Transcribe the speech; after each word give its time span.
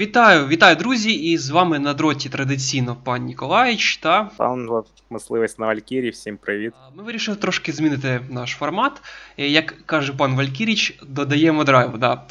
Вітаю, 0.00 0.46
вітаю, 0.48 0.76
друзі! 0.76 1.12
І 1.12 1.38
з 1.38 1.50
вами 1.50 1.78
на 1.78 1.94
дроті 1.94 2.28
традиційно 2.28 2.96
пан 3.04 3.24
Ніколаїч 3.24 3.96
та 3.96 4.30
Пан 4.36 4.68
мисливець 5.10 5.58
на 5.58 5.66
Валькірі, 5.66 6.10
всім 6.10 6.36
привіт. 6.36 6.72
ми 6.96 7.02
вирішили 7.02 7.36
трошки 7.36 7.72
змінити 7.72 8.20
наш 8.30 8.50
формат. 8.50 9.02
Е, 9.38 9.48
Як 9.48 9.86
каже 9.86 10.12
пан 10.12 10.36
Валькіріч, 10.36 10.98
додаємо 11.02 11.64
драйву. 11.64 11.98
Да. 11.98 12.22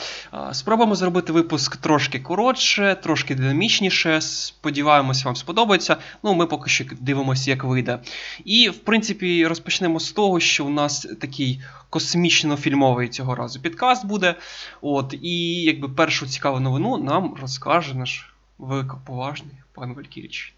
Спробуємо 0.52 0.96
зробити 0.96 1.34
випуск 1.34 1.78
трошки 1.78 2.20
коротше, 2.20 2.98
трошки 3.04 3.36
динамічніше. 3.36 4.22
Сподіваємося, 4.22 5.26
вам 5.26 5.36
сподобається. 5.36 5.98
Ну, 6.24 6.34
ми 6.34 6.46
поки 6.46 6.70
що 6.70 6.86
дивимося, 7.00 7.50
як 7.50 7.64
вийде. 7.64 8.00
І, 8.46 8.70
в 8.70 8.78
принципі, 8.78 9.48
розпочнемо 9.48 10.00
з 10.00 10.12
того, 10.12 10.40
що 10.40 10.66
у 10.66 10.70
нас 10.70 11.08
такий 11.22 11.62
космічно-фільмовий 11.90 13.10
цього 13.10 13.36
разу 13.36 13.62
підкаст 13.62 14.06
буде. 14.06 14.36
От, 14.82 15.14
і 15.22 15.62
якби 15.62 15.90
першу 15.90 16.28
цікаву 16.28 16.60
новину 16.60 16.98
нам 16.98 17.36
розкаже 17.58 17.98
наш 17.98 18.34
великоповажний 18.58 19.56
пан 19.74 19.94
Валькіріч. 19.94 20.56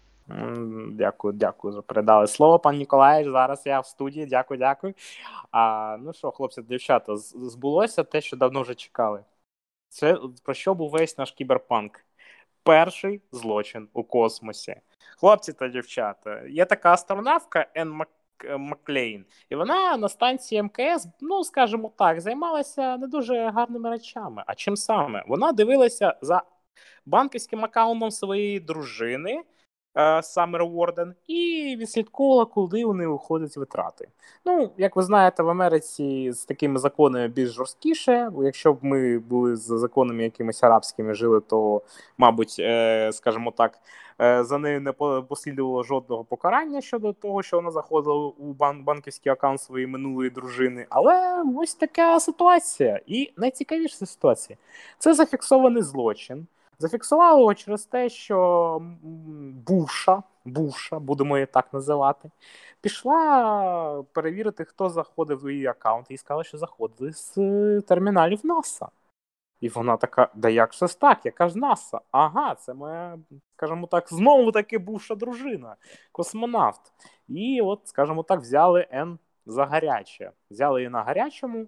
Дякую, 0.90 1.34
дякую, 1.34 1.74
що 1.74 1.82
передали 1.82 2.26
слово, 2.26 2.58
пан 2.58 2.76
Ніколаєш. 2.76 3.28
Зараз 3.28 3.62
я 3.66 3.80
в 3.80 3.86
студії. 3.86 4.26
Дякую, 4.26 4.58
дякую. 4.58 4.94
А, 5.50 5.96
ну 6.00 6.12
що, 6.12 6.30
хлопці, 6.30 6.62
дівчата, 6.62 7.16
збулося 7.16 8.04
те, 8.04 8.20
що 8.20 8.36
давно 8.36 8.62
вже 8.62 8.74
чекали. 8.74 9.24
Це 9.88 10.18
про 10.44 10.54
що 10.54 10.74
був 10.74 10.90
весь 10.90 11.18
наш 11.18 11.32
кіберпанк? 11.32 12.04
Перший 12.62 13.22
злочин 13.32 13.88
у 13.92 14.04
космосі. 14.04 14.76
Хлопці 15.16 15.52
та 15.52 15.68
дівчата, 15.68 16.42
є 16.48 16.64
така 16.64 16.92
астронавка 16.92 17.66
Ен 17.74 17.90
Мак... 17.90 18.08
Маклейн, 18.58 19.24
і 19.50 19.56
вона 19.56 19.96
на 19.96 20.08
станції 20.08 20.62
МКС, 20.62 21.08
ну 21.20 21.44
скажімо 21.44 21.92
так, 21.98 22.20
займалася 22.20 22.96
не 22.96 23.06
дуже 23.06 23.50
гарними 23.50 23.90
речами. 23.90 24.44
А 24.46 24.54
чим 24.54 24.76
саме? 24.76 25.24
Вона 25.26 25.52
дивилася 25.52 26.14
за 26.22 26.42
банківським 27.06 27.64
аккаунтом 27.64 28.10
своєї 28.10 28.60
дружини. 28.60 29.42
Саммер 30.22 30.62
Уорден, 30.62 31.14
і 31.26 31.76
відслідковувала, 31.78 32.44
куди 32.44 32.84
вони 32.84 33.06
уходять 33.06 33.56
витрати. 33.56 34.08
Ну, 34.44 34.70
як 34.76 34.96
ви 34.96 35.02
знаєте, 35.02 35.42
в 35.42 35.48
Америці 35.48 36.32
з 36.32 36.44
такими 36.44 36.78
законами 36.78 37.28
більш 37.28 37.50
жорсткіше. 37.50 38.30
Якщо 38.42 38.72
б 38.72 38.78
ми 38.82 39.18
були 39.18 39.56
з 39.56 39.78
законами 39.78 40.22
якимись 40.22 40.62
арабськими 40.62 41.14
жили, 41.14 41.40
то, 41.40 41.82
мабуть, 42.18 42.56
е, 42.58 43.10
скажімо 43.12 43.50
так, 43.56 43.78
е, 44.20 44.44
за 44.44 44.58
нею 44.58 44.80
не 44.80 44.92
послідувало 45.22 45.82
жодного 45.82 46.24
покарання 46.24 46.80
щодо 46.80 47.12
того, 47.12 47.42
що 47.42 47.56
вона 47.56 47.70
заходила 47.70 48.32
у 48.38 48.52
бан- 48.52 48.84
банківський 48.84 49.32
аккаунт 49.32 49.60
своєї 49.60 49.86
минулої 49.86 50.30
дружини. 50.30 50.86
Але 50.88 51.44
ось 51.56 51.74
така 51.74 52.20
ситуація. 52.20 53.00
І 53.06 53.32
найцікавіша 53.36 54.06
ситуація 54.06 54.58
це 54.98 55.14
зафіксований 55.14 55.82
злочин. 55.82 56.46
Зафіксували 56.80 57.40
його 57.40 57.54
через 57.54 57.84
те, 57.84 58.08
що 58.08 58.76
м, 58.80 58.98
Буша, 59.66 60.22
Буша, 60.44 60.98
будемо 60.98 61.36
її 61.36 61.46
так 61.46 61.72
називати, 61.72 62.30
пішла 62.80 64.04
перевірити, 64.12 64.64
хто 64.64 64.88
заходив 64.88 65.44
в 65.44 65.50
її 65.52 65.66
аккаунт, 65.66 66.06
і 66.10 66.16
сказала, 66.16 66.44
що 66.44 66.58
заходили 66.58 67.12
з 67.12 67.38
е, 67.38 67.80
терміналів 67.80 68.40
НАСА. 68.46 68.88
І 69.60 69.68
вона 69.68 69.96
така: 69.96 70.28
да 70.34 70.48
як 70.48 70.74
ж 70.74 71.00
так? 71.00 71.26
Яка 71.26 71.48
ж 71.48 71.58
НАСА? 71.58 72.00
Ага, 72.10 72.54
це 72.54 72.74
моя, 72.74 73.18
скажімо 73.56 73.86
так, 73.86 74.08
знову 74.08 74.52
таки 74.52 74.78
бувша 74.78 75.14
дружина, 75.14 75.76
космонавт. 76.12 76.92
І 77.28 77.60
от, 77.62 77.80
скажімо 77.88 78.22
так, 78.22 78.40
взяли 78.40 78.86
Н 78.92 79.18
за 79.46 79.66
гаряче. 79.66 80.30
Взяли 80.50 80.80
її 80.80 80.90
на 80.90 81.02
гарячому. 81.02 81.66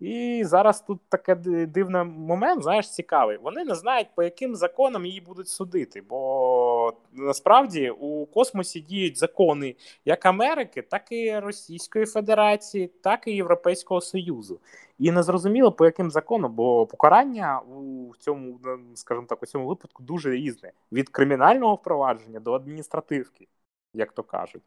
І 0.00 0.42
зараз 0.44 0.80
тут 0.80 1.00
таке 1.08 1.34
ди- 1.34 1.66
дивний 1.66 2.04
момент, 2.04 2.62
знаєш, 2.62 2.90
цікавий. 2.90 3.36
Вони 3.36 3.64
не 3.64 3.74
знають, 3.74 4.08
по 4.14 4.22
яким 4.22 4.56
законам 4.56 5.06
її 5.06 5.20
будуть 5.20 5.48
судити. 5.48 6.02
Бо 6.08 6.92
насправді 7.12 7.90
у 7.90 8.26
космосі 8.26 8.80
діють 8.80 9.18
закони 9.18 9.76
як 10.04 10.26
Америки, 10.26 10.82
так 10.82 11.12
і 11.12 11.38
Російської 11.38 12.06
Федерації, 12.06 12.86
так 12.86 13.26
і 13.26 13.32
Європейського 13.32 14.00
Союзу. 14.00 14.60
І 14.98 15.10
не 15.10 15.22
зрозуміло, 15.22 15.72
по 15.72 15.84
яким 15.84 16.10
законам, 16.10 16.52
бо 16.54 16.86
покарання 16.86 17.60
у 17.60 18.12
цьому, 18.18 18.60
ну, 18.64 18.78
скажімо 18.94 19.26
так, 19.28 19.42
у 19.42 19.46
цьому 19.46 19.66
випадку 19.66 20.02
дуже 20.02 20.30
різне: 20.30 20.72
від 20.92 21.08
кримінального 21.08 21.74
впровадження 21.74 22.40
до 22.40 22.52
адміністративки, 22.52 23.48
як 23.94 24.12
то 24.12 24.22
кажуть. 24.22 24.62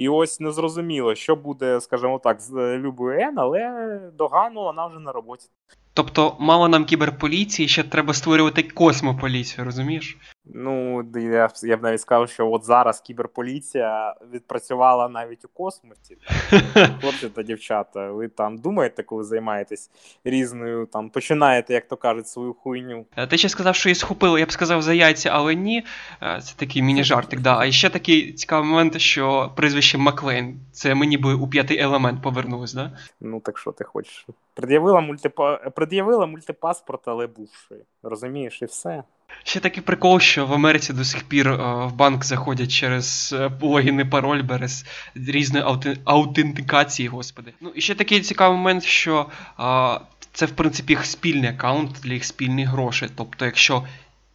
І 0.00 0.08
ось 0.08 0.40
незрозуміло, 0.40 1.14
що 1.14 1.36
буде, 1.36 1.80
скажімо 1.80 2.20
так, 2.24 2.40
з 2.40 2.78
Любою 2.78 3.20
Н, 3.20 3.38
але 3.38 4.00
догану 4.18 4.62
вона 4.62 4.86
вже 4.86 4.98
на 4.98 5.12
роботі. 5.12 5.46
Тобто, 5.94 6.36
мало 6.38 6.68
нам 6.68 6.84
кіберполіції, 6.84 7.68
ще 7.68 7.82
треба 7.82 8.14
створювати 8.14 8.62
космополіцію, 8.62 9.64
розумієш? 9.64 10.18
Ну, 10.44 11.02
я, 11.14 11.46
б- 11.48 11.50
я 11.62 11.76
б 11.76 11.82
навіть 11.82 12.00
сказав, 12.00 12.28
що 12.28 12.50
от 12.50 12.64
зараз 12.64 13.00
кіберполіція 13.00 14.14
відпрацювала 14.32 15.08
навіть 15.08 15.44
у 15.44 15.48
космосі. 15.48 16.16
Хлопці 17.00 17.28
та 17.28 17.42
дівчата, 17.42 18.10
ви 18.10 18.28
там 18.28 18.58
думаєте, 18.58 19.02
коли 19.02 19.24
займаєтесь 19.24 19.90
різною, 20.24 20.86
там 20.86 21.10
починаєте, 21.10 21.74
як 21.74 21.88
то 21.88 21.96
кажуть, 21.96 22.28
свою 22.28 22.54
хуйню. 22.54 23.06
Е, 23.16 23.26
Ти 23.26 23.38
ще 23.38 23.48
сказав, 23.48 23.74
що 23.74 23.88
її 23.88 23.94
схопили, 23.94 24.40
я 24.40 24.46
б 24.46 24.52
сказав 24.52 24.82
за 24.82 24.94
яйця, 24.94 25.30
але 25.32 25.54
ні. 25.54 25.84
Е, 26.22 26.40
Це 26.40 26.54
такий 26.56 26.82
міні-жартик, 26.82 27.40
да. 27.40 27.58
А 27.58 27.70
ще 27.70 27.90
такий 27.90 28.32
цікавий 28.32 28.68
момент, 28.70 28.98
що 29.00 29.52
прізвище 29.56 29.98
Маклейн. 29.98 30.60
Це 30.72 30.94
ми 30.94 31.06
ніби 31.06 31.34
у 31.34 31.48
п'ятий 31.48 31.78
елемент 31.78 32.22
повернулись, 32.22 32.74
да? 32.74 32.98
Ну 33.20 33.40
так 33.40 33.58
що 33.58 33.72
ти 33.72 33.84
хочеш? 33.84 34.26
Пред'явила, 34.54 35.00
мультипа... 35.00 35.56
Пред'явила 35.56 36.26
мультипаспорт, 36.26 37.08
але 37.08 37.26
бувший. 37.26 37.78
Розумієш, 38.02 38.62
і 38.62 38.64
все. 38.64 39.02
Ще 39.44 39.60
такий 39.60 39.82
прикол, 39.82 40.20
що 40.20 40.46
в 40.46 40.52
Америці 40.52 40.92
до 40.92 41.04
сих 41.04 41.22
пір 41.24 41.48
е, 41.48 41.56
в 41.86 41.94
банк 41.94 42.24
заходять 42.24 42.70
через 42.70 43.34
е, 43.38 43.50
логін 43.60 44.00
і 44.00 44.04
пароль 44.04 44.42
без 44.42 44.84
різної 45.14 45.64
аути- 45.64 45.96
аутентикації, 46.04 47.08
господи. 47.08 47.52
Ну 47.60 47.72
і 47.74 47.80
ще 47.80 47.94
такий 47.94 48.20
цікавий 48.20 48.56
момент, 48.56 48.82
що 48.82 49.26
е, 49.60 50.00
це 50.32 50.46
в 50.46 50.50
принципі 50.50 50.92
їх 50.92 51.06
спільний 51.06 51.50
аккаунт 51.50 51.90
для 52.02 52.12
їх 52.12 52.24
спільних 52.24 52.68
грошей. 52.68 53.08
Тобто, 53.16 53.44
якщо 53.44 53.84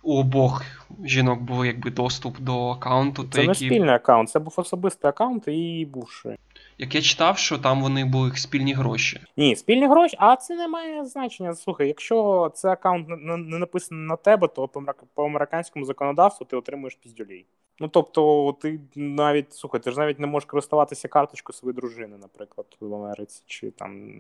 у 0.03 0.19
обох 0.19 0.63
жінок 1.05 1.41
був 1.41 1.65
якби 1.65 1.91
доступ 1.91 2.39
до 2.39 2.69
аккаунту, 2.69 3.23
то 3.23 3.29
Це 3.29 3.43
не 3.43 3.55
спільний 3.55 3.95
аккаунт, 3.95 4.29
це 4.29 4.39
був 4.39 4.53
особистий 4.57 5.09
аккаунт 5.09 5.47
і 5.47 5.87
бувший. 5.93 6.35
Як 6.77 6.95
я 6.95 7.01
читав, 7.01 7.37
що 7.37 7.57
там 7.57 7.81
вони 7.81 8.05
були 8.05 8.35
спільні 8.35 8.73
гроші. 8.73 9.21
Ні, 9.37 9.55
спільні 9.55 9.87
гроші, 9.87 10.15
а 10.19 10.35
це 10.35 10.55
не 10.55 10.67
має 10.67 11.05
значення. 11.05 11.55
Слухай, 11.55 11.87
якщо 11.87 12.51
це 12.55 12.69
аккаунт 12.69 13.07
не, 13.09 13.37
написаний 13.37 14.07
на 14.07 14.15
тебе, 14.15 14.47
то 14.47 14.67
по, 15.13 15.25
американському 15.25 15.85
законодавству 15.85 16.45
ти 16.45 16.55
отримуєш 16.55 16.95
піздюлей. 16.95 17.45
Ну 17.79 17.87
тобто, 17.87 18.55
ти 18.61 18.79
навіть 18.95 19.53
слухай, 19.53 19.81
ти 19.81 19.91
ж 19.91 19.99
навіть 19.99 20.19
не 20.19 20.27
можеш 20.27 20.47
користуватися 20.49 21.07
карточкою 21.07 21.57
своєї 21.57 21.75
дружини, 21.75 22.17
наприклад, 22.21 22.67
в 22.79 22.93
Америці, 22.93 23.43
чи 23.45 23.71
там 23.71 24.11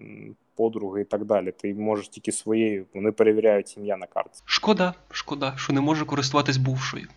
подруги 0.55 1.01
і 1.01 1.05
так 1.05 1.25
далі. 1.25 1.51
Ти 1.51 1.73
можеш 1.73 2.07
тільки 2.07 2.31
своєю, 2.31 2.85
вони 2.93 3.11
перевіряють 3.11 3.77
ім'я 3.77 3.97
на 3.97 4.07
карті. 4.07 4.41
Шкода, 4.45 4.93
шкода, 5.11 5.53
що 5.57 5.73
не 5.73 5.81
можу 5.81 6.05
користуватись 6.05 6.57
бувшою. 6.57 7.07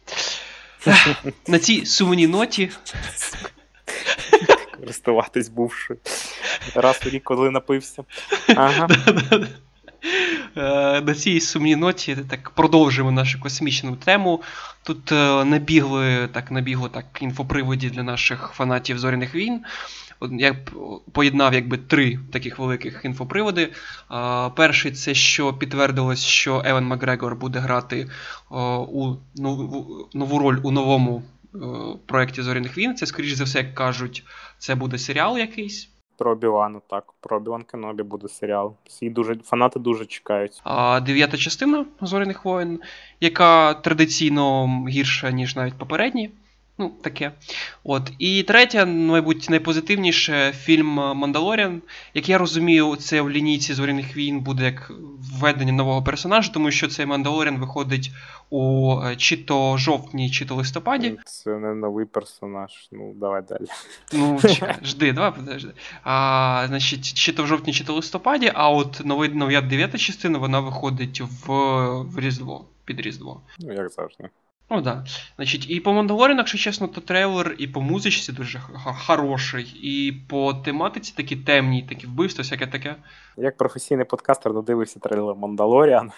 На 1.48 1.58
цій 1.58 1.86
сумній 1.86 2.26
ноті 2.26 2.70
Користуватись 4.80 5.48
бувшою. 5.48 5.98
Раз 6.74 7.00
у 7.06 7.08
рік, 7.08 7.24
коли 7.24 7.50
напився. 7.50 8.04
Ага. 8.56 8.88
Е, 10.56 11.00
На 11.00 11.14
цій 11.14 11.40
сумній 11.40 11.76
ноті 11.76 12.16
так 12.30 12.50
продовжуємо 12.50 13.12
нашу 13.12 13.40
космічну 13.40 13.96
тему. 13.96 14.42
Тут 14.82 15.12
е, 15.12 15.44
набігли 15.44 16.28
так, 16.32 16.50
набігло 16.50 16.88
так 16.88 17.04
інфоприводі 17.20 17.90
для 17.90 18.02
наших 18.02 18.50
фанатів 18.54 18.98
зоряних 18.98 19.34
війн. 19.34 19.60
Я 20.32 20.56
поєднав 21.12 21.54
якби 21.54 21.76
три 21.76 22.18
таких 22.32 22.58
великих 22.58 23.00
інфоприводи. 23.04 23.62
Е, 23.62 24.50
Перший 24.56 24.92
це 24.92 25.14
що 25.14 25.54
підтвердилось, 25.54 26.24
що 26.24 26.62
Еван 26.64 26.84
Макгрегор 26.84 27.36
буде 27.36 27.58
грати 27.58 28.08
у 28.88 29.14
нову, 30.14 30.38
роль 30.38 30.58
у 30.62 30.70
новому 30.70 31.22
проєкті 32.06 32.42
зоряних 32.42 32.78
війн. 32.78 32.94
Це, 32.94 33.06
скоріш 33.06 33.32
за 33.32 33.44
все, 33.44 33.58
як 33.58 33.74
кажуть, 33.74 34.24
це 34.58 34.74
буде 34.74 34.98
серіал 34.98 35.38
якийсь. 35.38 35.90
Про 36.18 36.34
Білану, 36.34 36.82
так. 36.90 37.04
Про 37.20 37.40
Білан 37.40 37.62
Кенобі 37.62 38.02
буде 38.02 38.28
серіал. 38.28 38.74
Всі 38.86 39.10
дуже 39.10 39.36
фанати 39.36 39.78
дуже 39.78 40.06
чекають. 40.06 40.60
А 40.64 41.00
дев'ята 41.00 41.36
частина 41.36 41.84
Зоряних 42.00 42.44
воїн, 42.44 42.80
яка 43.20 43.74
традиційно 43.74 44.66
гірша, 44.88 45.30
ніж 45.30 45.56
навіть 45.56 45.74
попередні. 45.74 46.30
Ну, 46.78 46.92
таке. 47.02 47.32
От. 47.84 48.12
І 48.18 48.42
третє, 48.42 48.86
мабуть, 48.86 49.50
найпозитивніше 49.50 50.52
фільм 50.52 50.86
Мандалоріан. 50.86 51.82
Як 52.14 52.28
я 52.28 52.38
розумію, 52.38 52.96
це 52.96 53.20
в 53.20 53.30
лінійці 53.30 53.74
зоряних 53.74 54.16
війн 54.16 54.40
буде 54.40 54.64
як 54.64 54.92
введення 55.38 55.72
нового 55.72 56.02
персонажа, 56.02 56.52
тому 56.52 56.70
що 56.70 56.88
цей 56.88 57.06
Мандалоріан 57.06 57.58
виходить 57.58 58.10
у 58.50 58.94
е, 59.04 59.16
чи 59.16 59.36
то 59.36 59.76
жовтні, 59.76 60.30
чи 60.30 60.46
то 60.46 60.54
листопаді. 60.54 61.18
Це 61.24 61.50
не 61.50 61.74
новий 61.74 62.06
персонаж. 62.06 62.88
Ну, 62.92 63.14
давай 63.16 63.42
далі. 63.48 63.66
Ну, 64.12 64.40
чекай, 64.54 64.76
жди, 64.82 65.12
давай 65.12 65.32
подожди. 65.32 65.72
А, 66.02 66.64
Значить, 66.68 67.14
чи 67.14 67.32
то 67.32 67.42
в 67.42 67.46
жовтні, 67.46 67.72
чи 67.72 67.84
то 67.84 67.94
листопаді, 67.94 68.52
а 68.54 68.70
от 68.70 69.00
новий 69.04 69.28
нов'я 69.28 69.60
дев'ята 69.60 69.98
частина 69.98 70.38
вона 70.38 70.60
виходить 70.60 71.20
в, 71.20 71.52
в 72.02 72.18
Різдво. 72.18 72.64
Під 72.84 73.00
Різдво. 73.00 73.40
Ну, 73.58 73.72
як 73.72 73.90
завжди. 73.90 74.28
Ну 74.70 74.80
да. 74.80 75.04
Значить, 75.36 75.70
і 75.70 75.80
по 75.80 75.92
Мандалоріну, 75.92 76.38
якщо 76.38 76.58
чесно, 76.58 76.88
то 76.88 77.00
трейлер 77.00 77.54
і 77.58 77.68
по 77.68 77.80
музичці 77.80 78.32
дуже 78.32 78.60
хороший, 79.06 79.64
і 79.82 80.12
по 80.12 80.54
тематиці 80.54 81.14
такі 81.16 81.36
темні, 81.36 81.82
такі 81.82 82.06
вбивства, 82.06 82.42
всяке 82.42 82.66
таке. 82.66 82.96
Як 83.36 83.56
професійний 83.56 84.04
подкастер 84.04 84.52
додивився 84.52 85.00
трейлер 85.00 85.36
Мандалоріан. 85.36 86.12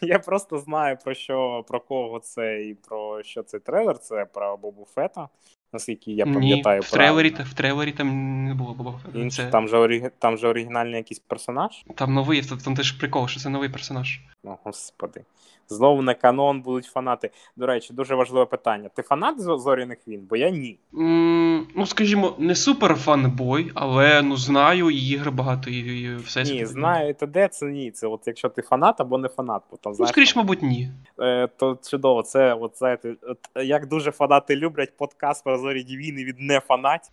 Я 0.00 0.18
просто 0.18 0.58
знаю 0.58 0.98
про 1.04 1.14
що, 1.14 1.64
про 1.68 1.80
кого 1.80 2.20
це 2.20 2.62
і 2.62 2.74
про 2.74 3.22
що 3.22 3.42
цей 3.42 3.60
трейлер. 3.60 3.98
Це 3.98 4.24
про 4.24 4.56
Бобу 4.56 4.86
Фета, 4.94 5.28
наскільки 5.72 6.12
я 6.12 6.24
пам'ятаю. 6.24 6.80
Ні, 6.80 6.86
в 6.86 6.90
трейлері, 6.90 7.30
правильно. 7.30 7.50
в 7.50 7.54
трейлері 7.54 7.92
там 7.92 8.44
не 8.44 8.54
було 8.54 8.74
Боба. 8.74 9.00
Інший, 9.14 9.44
Це, 9.44 9.50
там, 9.50 9.68
же 9.68 9.76
ориг... 9.76 10.10
там 10.18 10.36
же 10.38 10.48
оригінальний 10.48 10.96
якийсь 10.96 11.18
персонаж. 11.18 11.84
там 11.94 12.14
новий, 12.14 12.42
там, 12.42 12.58
там 12.58 12.74
теж 12.74 12.92
прикол, 12.92 13.28
що 13.28 13.40
це 13.40 13.48
новий 13.48 13.68
персонаж. 13.68 14.20
О, 14.44 14.56
господи. 14.64 15.22
Знову 15.68 16.02
на 16.02 16.14
канон 16.14 16.60
будуть 16.60 16.84
фанати. 16.84 17.30
До 17.56 17.66
речі, 17.66 17.94
дуже 17.94 18.14
важливе 18.14 18.46
питання. 18.46 18.88
Ти 18.94 19.02
фанат 19.02 19.40
зоряних 19.40 19.98
війн? 20.08 20.26
Бо 20.30 20.36
я 20.36 20.50
ні. 20.50 20.78
М, 20.94 21.66
ну, 21.76 21.86
скажімо, 21.86 22.34
не 22.38 22.54
супер 22.54 22.94
fanboy, 22.94 23.70
але 23.74 24.22
ну 24.22 24.36
знаю, 24.36 24.90
і 24.90 24.96
ігри 25.08 25.30
багато, 25.30 25.70
і, 25.70 25.78
і 26.02 26.14
все 26.16 26.42
Ні, 26.42 26.66
знаю, 26.66 27.14
та 27.14 27.26
де 27.26 27.48
це 27.48 27.66
ні. 27.66 27.90
Це 27.90 28.06
от 28.06 28.20
якщо 28.26 28.48
ти 28.48 28.62
фанат 28.62 29.00
або 29.00 29.18
не 29.18 29.28
фанат, 29.28 29.62
бо 29.70 29.76
там 29.76 29.92
Ну, 29.98 30.06
скоріш, 30.06 30.36
мабуть, 30.36 30.62
ні. 30.62 30.88
е, 31.20 31.48
то 31.56 31.78
чудово. 31.90 32.22
Це 32.22 32.54
от 32.54 32.78
знаєте, 32.78 33.14
от, 33.22 33.38
як 33.64 33.86
дуже 33.86 34.10
фанати 34.10 34.56
люблять 34.56 34.96
подкаст 34.96 35.44
про 35.44 35.58
зоряні 35.62 35.96
війни 35.96 36.24
від 36.24 36.40
нефанатів, 36.40 37.10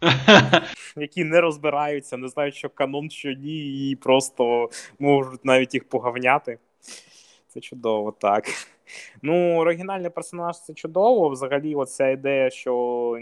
які 0.96 1.24
не 1.24 1.42
розбираються, 1.42 2.18
не 2.18 2.28
знають, 2.28 2.56
що 2.56 2.70
канон, 2.70 3.10
що 3.10 3.32
ні, 3.32 3.90
і 3.90 3.96
просто 3.96 4.70
можуть 5.00 5.46
навіть 5.46 5.74
їх 5.74 5.90
погавняти. 5.90 6.60
Це 7.48 7.60
чудово, 7.60 8.12
так. 8.12 8.46
Ну, 9.22 9.58
оригінальний 9.58 10.10
персонаж 10.10 10.62
це 10.62 10.74
чудово. 10.74 11.30
Взагалі, 11.30 11.76
оця 11.76 12.10
ідея, 12.10 12.50
що 12.50 13.18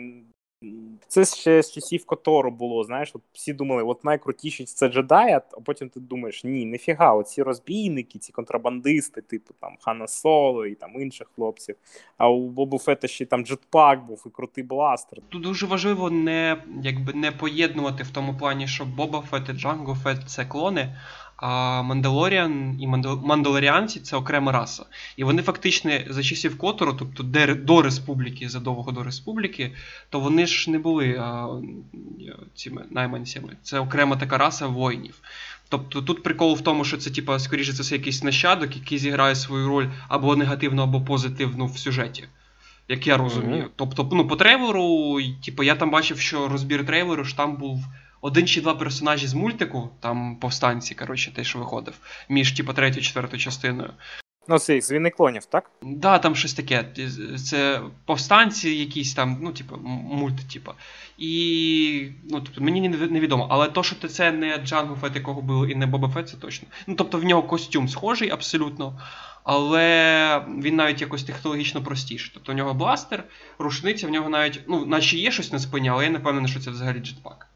це 1.07 1.25
ще 1.25 1.63
з 1.63 1.71
часів 1.71 2.05
Котору 2.05 2.51
було. 2.51 2.83
Знаєш, 2.83 3.11
от 3.13 3.21
всі 3.33 3.53
думали, 3.53 3.83
от 3.83 4.03
найкрутіші 4.03 4.65
це 4.65 4.89
джедаї, 4.89 5.33
а 5.33 5.39
потім 5.39 5.89
ти 5.89 5.99
думаєш, 5.99 6.43
ні, 6.43 6.65
нефіга, 6.65 7.13
оці 7.13 7.43
розбійники, 7.43 8.19
ці 8.19 8.31
контрабандисти, 8.31 9.21
типу 9.21 9.53
там 9.59 9.77
Хана 9.81 10.07
Соло 10.07 10.65
і 10.65 10.75
там 10.75 11.01
інших 11.01 11.27
хлопців. 11.35 11.75
А 12.17 12.29
у 12.29 12.49
Бобу 12.49 12.79
Фета 12.79 13.07
ще 13.07 13.25
там 13.25 13.45
джетпак 13.45 14.05
був 14.05 14.23
і 14.25 14.29
крутий 14.29 14.63
бластер. 14.63 15.19
Тут 15.29 15.41
дуже 15.41 15.65
важливо 15.65 16.09
не, 16.09 16.63
якби, 16.83 17.13
не 17.13 17.31
поєднувати 17.31 18.03
в 18.03 18.11
тому 18.11 18.37
плані, 18.37 18.67
що 18.67 18.85
Боба 18.85 19.21
Фет 19.21 19.49
і 19.49 19.53
Джанго 19.53 19.95
Фет 19.95 20.17
це 20.27 20.45
клони, 20.45 20.95
а 21.37 21.81
Мандалоріан 21.81 22.77
і 22.79 22.87
Мандал- 22.87 23.25
Мандалоріанці 23.25 23.99
це 23.99 24.15
окрема 24.15 24.51
раса. 24.51 24.85
І 25.17 25.23
вони 25.23 25.41
фактично 25.41 25.91
за 26.09 26.23
часів 26.23 26.57
Котору, 26.57 26.93
тобто 26.93 27.23
до 27.55 27.81
республіки, 27.81 28.49
задовго 28.49 28.91
до 28.91 29.03
республіки, 29.03 29.71
то 30.09 30.19
вони 30.19 30.47
ж 30.47 30.71
не 30.71 30.79
були 30.79 31.15
а, 31.19 31.47
цими 32.55 32.85
найманцями. 32.91 33.57
Це 33.63 33.79
окрема 33.79 34.15
така 34.15 34.37
раса 34.37 34.67
воїнів. 34.67 35.19
Тобто 35.69 36.01
тут 36.01 36.23
прикол 36.23 36.55
в 36.55 36.61
тому, 36.61 36.85
що 36.85 36.97
це, 36.97 37.09
типа, 37.09 37.39
скоріше 37.39 37.73
це 37.73 37.83
все 37.83 37.95
якийсь 37.95 38.23
нащадок, 38.23 38.75
який 38.75 38.97
зіграє 38.97 39.35
свою 39.35 39.67
роль 39.67 39.87
або 40.07 40.35
негативну, 40.35 40.81
або 40.81 41.01
позитивну 41.01 41.65
в 41.65 41.77
сюжеті. 41.77 42.27
Як 42.89 43.07
я 43.07 43.17
розумію. 43.17 43.61
Мгм. 43.61 43.69
Тобто, 43.75 44.09
ну, 44.11 44.27
по 44.27 44.35
трейлеру, 44.35 45.19
типу, 45.45 45.63
я 45.63 45.75
там 45.75 45.89
бачив, 45.89 46.19
що 46.19 46.47
розбір 46.47 46.85
трейлеру 46.85 47.23
ж 47.23 47.37
там 47.37 47.55
був 47.57 47.85
один 48.21 48.47
чи 48.47 48.61
два 48.61 48.75
персонажі 48.75 49.27
з 49.27 49.33
мультику, 49.33 49.89
там 49.99 50.35
повстанці, 50.35 50.95
коротше, 50.95 51.33
те, 51.33 51.43
що 51.43 51.59
виходив, 51.59 51.93
між 52.29 52.51
типу, 52.51 52.73
третьою 52.73 53.03
четвертою 53.03 53.39
частиною. 53.39 53.93
Ну, 54.49 54.59
це 54.59 54.81
з 54.81 54.91
війни 54.91 55.09
клонів, 55.09 55.45
так? 55.45 55.71
Да, 55.81 56.19
там 56.19 56.35
щось 56.35 56.53
таке. 56.53 56.85
Це 57.45 57.81
повстанці 58.05 58.69
якісь 58.69 59.13
там, 59.13 59.37
ну, 59.41 59.51
типу, 59.51 59.75
м- 59.75 59.81
мульти, 59.89 60.43
типу. 60.53 60.71
І. 61.17 62.11
Ну, 62.29 62.41
тобто, 62.41 62.61
мені 62.61 62.89
невідомо. 62.89 63.47
Але 63.49 63.67
то, 63.67 63.83
що 63.83 64.07
це 64.07 64.31
не 64.31 64.57
Джанго 64.57 64.95
Фет, 64.95 65.15
якого 65.15 65.41
було, 65.41 65.67
і 65.67 65.75
не 65.75 65.85
Боба 65.85 66.09
Фет, 66.09 66.29
це 66.29 66.37
точно. 66.37 66.67
Ну, 66.87 66.95
тобто 66.95 67.17
в 67.17 67.23
нього 67.23 67.43
костюм 67.43 67.89
схожий 67.89 68.29
абсолютно. 68.29 68.99
Але 69.43 70.45
він 70.61 70.75
навіть 70.75 71.01
якось 71.01 71.23
технологічно 71.23 71.83
простіший. 71.83 72.31
Тобто 72.33 72.51
в 72.51 72.55
нього 72.55 72.73
бластер, 72.73 73.23
рушниця, 73.59 74.07
в 74.07 74.09
нього 74.09 74.29
навіть, 74.29 74.61
ну, 74.67 74.85
наче 74.85 75.17
є 75.17 75.31
щось 75.31 75.51
на 75.51 75.59
спині, 75.59 75.89
але 75.89 76.03
я 76.03 76.09
не 76.09 76.17
впевнений, 76.17 76.51
що 76.51 76.59
це 76.59 76.71
взагалі 76.71 76.99
джетпак. 76.99 77.46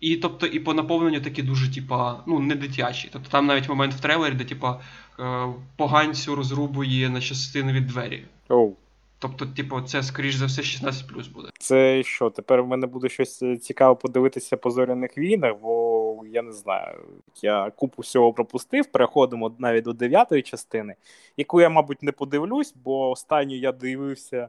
І 0.00 0.16
тобто, 0.16 0.46
і 0.46 0.60
по 0.60 0.74
наповненню 0.74 1.20
такі 1.20 1.42
дуже, 1.42 1.74
типа, 1.74 2.22
ну, 2.26 2.40
не 2.40 2.54
дитячі. 2.54 3.08
Тобто 3.12 3.28
там 3.30 3.46
навіть 3.46 3.68
момент 3.68 3.94
в 3.94 4.00
трейлері, 4.00 4.34
де, 4.34 4.44
типа, 4.44 4.80
е, 5.20 5.46
поганцю 5.76 6.34
розрубує 6.34 7.08
на 7.08 7.20
частину 7.20 7.72
від 7.72 7.86
двері. 7.86 8.24
Оу. 8.48 8.76
Тобто, 9.18 9.46
типу, 9.46 9.80
це, 9.80 10.02
скоріш 10.02 10.34
за 10.34 10.46
все, 10.46 10.62
16 10.62 11.06
плюс 11.08 11.28
буде. 11.28 11.48
Це 11.58 12.02
що? 12.02 12.30
Тепер 12.30 12.62
в 12.62 12.66
мене 12.66 12.86
буде 12.86 13.08
щось 13.08 13.42
е, 13.42 13.56
цікаво 13.56 13.96
подивитися 13.96 14.56
по 14.56 14.70
зоряних 14.70 15.18
війнах, 15.18 15.56
бо 15.62 16.24
я 16.26 16.42
не 16.42 16.52
знаю. 16.52 17.04
Я 17.42 17.70
купу 17.70 18.02
всього 18.02 18.32
пропустив. 18.32 18.86
Переходимо 18.86 19.54
навіть 19.58 19.84
до 19.84 19.92
дев'ятої 19.92 20.42
частини, 20.42 20.94
яку 21.36 21.60
я, 21.60 21.68
мабуть, 21.68 22.02
не 22.02 22.12
подивлюсь, 22.12 22.74
бо 22.84 23.10
останню 23.10 23.56
я 23.56 23.72
дивився 23.72 24.48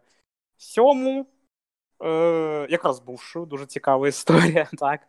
сьому. 0.58 1.26
Е, 2.04 2.68
якраз 2.70 3.00
бувшу, 3.00 3.46
дуже 3.46 3.66
цікава 3.66 4.08
історія, 4.08 4.68
так. 4.78 5.02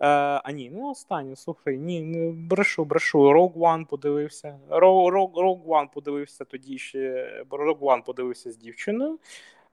Е, 0.00 0.06
а 0.44 0.52
ні, 0.52 0.70
ну 0.74 0.90
останню, 0.90 1.36
слухай, 1.36 1.78
ні, 1.78 2.02
не 2.02 2.32
брешу, 2.32 2.84
брешу. 2.84 3.18
Rogue 3.18 3.54
One 3.54 3.86
подивився. 3.86 4.58
Rogue, 4.68 5.34
Rogue, 5.34 5.66
One 5.66 5.88
подивився 5.94 6.44
тоді 6.44 6.78
ще. 6.78 7.26
Rogue 7.50 7.78
One 7.78 8.04
подивився 8.04 8.52
з 8.52 8.56
дівчиною. 8.56 9.18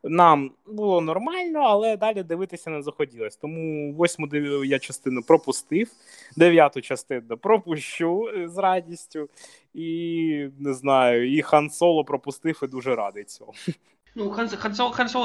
Нам 0.03 0.51
було 0.65 1.01
нормально, 1.01 1.59
але 1.59 1.97
далі 1.97 2.23
дивитися 2.23 2.69
не 2.69 2.81
захотілося. 2.81 3.37
Тому 3.41 3.93
восьму 3.93 4.27
я 4.65 4.79
частину 4.79 5.21
пропустив, 5.23 5.91
дев'яту 6.37 6.81
частину 6.81 7.37
пропущу 7.37 8.29
з 8.45 8.57
радістю. 8.57 9.29
І 9.73 10.47
не 10.59 10.73
знаю, 10.73 11.37
і 11.37 11.41
Хан 11.41 11.69
Соло 11.69 12.05
пропустив 12.05 12.59
і 12.63 12.67
дуже 12.67 12.95
радий 12.95 13.23
цьому. 13.23 13.53
Ну, 14.15 14.29
Хан, 14.29 14.49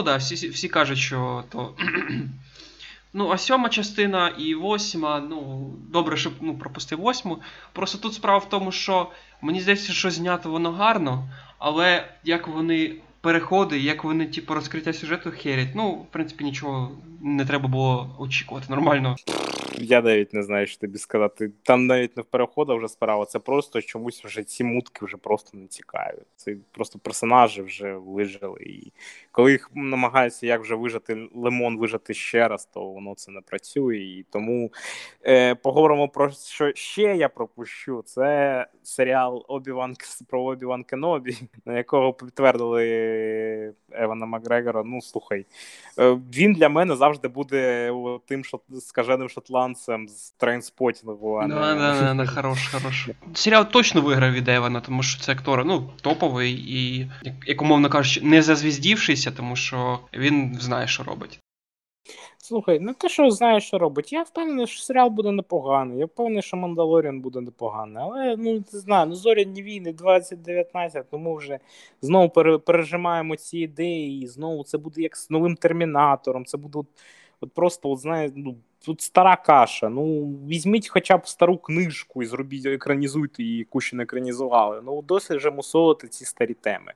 да, 0.04 0.16
всі, 0.16 0.48
всі 0.48 0.68
кажуть, 0.68 0.98
що 0.98 1.44
то. 1.48 1.74
ну, 3.12 3.30
а 3.30 3.38
сьома 3.38 3.68
частина 3.68 4.28
і 4.28 4.54
восьма, 4.54 5.20
ну, 5.20 5.70
добре, 5.90 6.16
щоб 6.16 6.32
ну, 6.40 6.58
пропустив 6.58 6.98
восьму. 6.98 7.38
Просто 7.72 7.98
тут 7.98 8.14
справа 8.14 8.38
в 8.38 8.48
тому, 8.48 8.72
що 8.72 9.10
мені 9.42 9.60
здається, 9.60 9.92
що 9.92 10.10
знято 10.10 10.50
воно 10.50 10.72
гарно, 10.72 11.28
але 11.58 12.08
як 12.24 12.48
вони 12.48 12.96
переходи, 13.20 13.80
як 13.80 14.04
вони, 14.04 14.26
типу, 14.26 14.54
розкриття 14.54 14.92
сюжету 14.92 15.32
херять, 15.42 15.74
ну, 15.74 15.90
в 15.90 16.06
принципі, 16.06 16.44
нічого 16.44 16.90
не 17.20 17.44
треба 17.44 17.68
було 17.68 18.16
очікувати. 18.18 18.66
Нормально. 18.68 19.16
Я 19.78 20.02
навіть 20.02 20.34
не 20.34 20.42
знаю, 20.42 20.66
що 20.66 20.80
тобі 20.80 20.98
сказати. 20.98 21.50
Там 21.62 21.86
навіть 21.86 22.16
не 22.16 22.22
в 22.22 22.26
переходах 22.26 22.78
вже 22.78 22.88
справа. 22.88 23.24
Це 23.24 23.38
просто 23.38 23.82
чомусь 23.82 24.24
вже 24.24 24.42
ці 24.42 24.64
мутки 24.64 25.04
вже 25.04 25.16
просто 25.16 25.58
не 25.58 25.66
цікаві. 25.66 26.18
Це 26.36 26.56
просто 26.72 26.98
персонажі 26.98 27.62
вже 27.62 27.94
вижили. 27.94 28.60
І 28.60 28.92
коли 29.32 29.52
їх 29.52 29.70
намагаються 29.74 30.46
як 30.46 30.60
вже 30.60 30.74
вижити 30.74 31.28
лимон 31.34 31.78
вижити 31.78 32.14
ще 32.14 32.48
раз, 32.48 32.64
то 32.64 32.84
воно 32.84 33.14
це 33.14 33.32
не 33.32 33.40
працює. 33.40 33.96
І 33.96 34.26
тому 34.30 34.72
е, 35.26 35.54
поговоримо 35.54 36.08
про 36.08 36.30
що 36.30 36.72
ще 36.74 37.02
я 37.02 37.28
пропущу. 37.28 38.02
Це 38.06 38.66
серіал 38.82 39.44
Обіван 39.48 39.96
про 40.28 40.42
Обіван 40.42 40.84
Кенобі, 40.84 41.36
на 41.64 41.76
якого 41.76 42.12
підтвердили 42.12 42.84
Евана 43.92 44.26
Макгрегора. 44.26 44.82
Ну 44.84 45.00
слухай, 45.00 45.46
е, 45.98 46.18
він 46.34 46.52
для 46.52 46.68
мене 46.68 46.96
завжди 46.96 47.28
буде 47.28 47.92
тим 48.26 48.44
шот... 48.44 48.62
скаженим 48.80 49.28
шотландцем 49.28 49.65
з 49.74 50.30
трейнспотінгу. 50.30 51.34
а 51.34 51.46
не- 51.46 51.54
Да, 51.54 51.74
да, 51.74 52.00
да, 52.00 52.14
да, 52.14 52.26
хорош, 52.26 52.68
хорош. 52.68 53.08
Серіал 53.34 53.64
точно 53.64 54.00
виграв 54.00 54.32
від 54.32 54.48
Евана, 54.48 54.80
тому 54.80 55.02
що 55.02 55.22
це 55.22 55.32
актор, 55.32 55.64
ну, 55.64 55.90
топовий 56.00 56.52
і, 56.52 57.10
як, 57.46 57.62
умовно 57.62 57.88
кажучи, 57.88 58.20
не 58.20 58.42
зазвіздівшийся, 58.42 59.30
тому 59.30 59.56
що 59.56 59.98
він 60.14 60.56
знає, 60.60 60.86
що 60.86 61.02
робить. 61.02 61.40
Слухай, 62.38 62.80
не 62.80 62.94
те, 62.94 63.08
що 63.08 63.30
знаю, 63.30 63.60
що 63.60 63.78
робить. 63.78 64.12
Я 64.12 64.22
впевнений, 64.22 64.66
що 64.66 64.82
серіал 64.82 65.08
буде 65.08 65.32
непоганий. 65.32 65.98
Я 65.98 66.06
впевнений, 66.06 66.42
що 66.42 66.56
Мандалоріан 66.56 67.20
буде 67.20 67.40
непоганий. 67.40 67.96
Але 68.02 68.36
ну 68.36 68.52
не 68.72 68.78
знаю, 68.80 69.06
ну 69.06 69.14
зоряні 69.14 69.62
війни 69.62 69.92
2019, 69.92 71.10
тому 71.10 71.36
вже 71.36 71.58
знову 72.02 72.28
пережимаємо 72.58 73.36
ці 73.36 73.58
ідеї, 73.58 74.22
і 74.22 74.26
знову 74.26 74.64
це 74.64 74.78
буде 74.78 75.02
як 75.02 75.16
з 75.16 75.30
новим 75.30 75.56
термінатором. 75.56 76.44
Це 76.44 76.56
буде 76.56 76.78
от, 76.78 76.86
от 77.40 77.52
просто, 77.52 77.90
от 77.90 77.98
знаєте, 78.00 78.34
ну. 78.36 78.56
Тут 78.86 79.00
стара 79.00 79.36
каша. 79.36 79.88
Ну, 79.88 80.22
візьміть 80.48 80.88
хоча 80.88 81.16
б 81.16 81.28
стару 81.28 81.58
книжку 81.58 82.22
і 82.22 82.26
зробіть, 82.26 82.66
екранізуйте 82.66 83.42
її, 83.42 83.58
яку 83.58 83.80
ще 83.80 83.96
не 83.96 84.02
екранізували. 84.02 84.80
Ну, 84.84 85.02
досить 85.02 85.36
вже 85.36 85.50
мусолити 85.50 86.08
ці 86.08 86.24
старі 86.24 86.54
теми. 86.54 86.92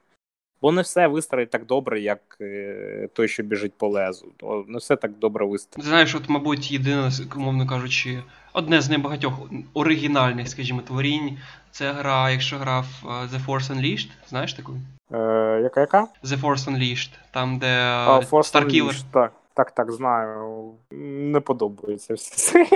Бо 0.62 0.72
не 0.72 0.82
все 0.82 1.06
вистроїть 1.06 1.50
так 1.50 1.66
добре, 1.66 2.00
як 2.00 2.36
е, 2.40 3.08
той, 3.12 3.28
що 3.28 3.42
біжить 3.42 3.72
по 3.78 3.88
лезу. 3.88 4.32
То 4.36 4.64
не 4.68 4.78
все 4.78 4.96
так 4.96 5.18
добре 5.18 5.46
вистроїть. 5.46 5.88
Знаєш, 5.88 6.14
от, 6.14 6.28
мабуть, 6.28 6.72
єдине, 6.72 7.10
умовно 7.36 7.66
кажучи, 7.66 8.22
одне 8.52 8.80
з 8.80 8.90
небагатьох 8.90 9.34
оригінальних, 9.74 10.48
скажімо, 10.48 10.82
творінь. 10.86 11.38
Це 11.70 11.92
гра, 11.92 12.30
якщо 12.30 12.56
грав 12.56 12.86
е, 13.04 13.06
The 13.06 13.46
Force 13.46 13.74
Unleashed, 13.74 14.08
знаєш 14.28 14.54
таку? 14.54 14.72
Е, 15.12 15.60
Яка 15.62 15.80
яка? 15.80 16.08
The 16.24 16.40
Force 16.40 16.70
Unleashed, 16.70 17.10
там, 17.30 17.58
де 17.58 17.80
а, 17.80 18.20
Starkiller. 18.20 19.30
Так, 19.60 19.70
так, 19.70 19.92
знаю. 19.92 20.74
Не 20.90 21.40
подобається 21.40 22.14
все. 22.14 22.66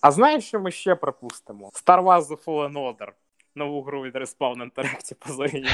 А 0.00 0.10
знаєш, 0.10 0.44
що 0.44 0.60
ми 0.60 0.70
ще 0.70 0.94
пропустимо? 0.94 1.70
Star 1.86 2.02
Wars 2.04 2.22
The 2.22 2.44
Fallen 2.44 2.72
Order 2.72 3.08
нову 3.54 3.82
гру 3.82 4.02
від 4.02 4.16
Respawn 4.16 4.70
Interactive 4.70 5.14
по 5.18 5.32
зорі. 5.32 5.64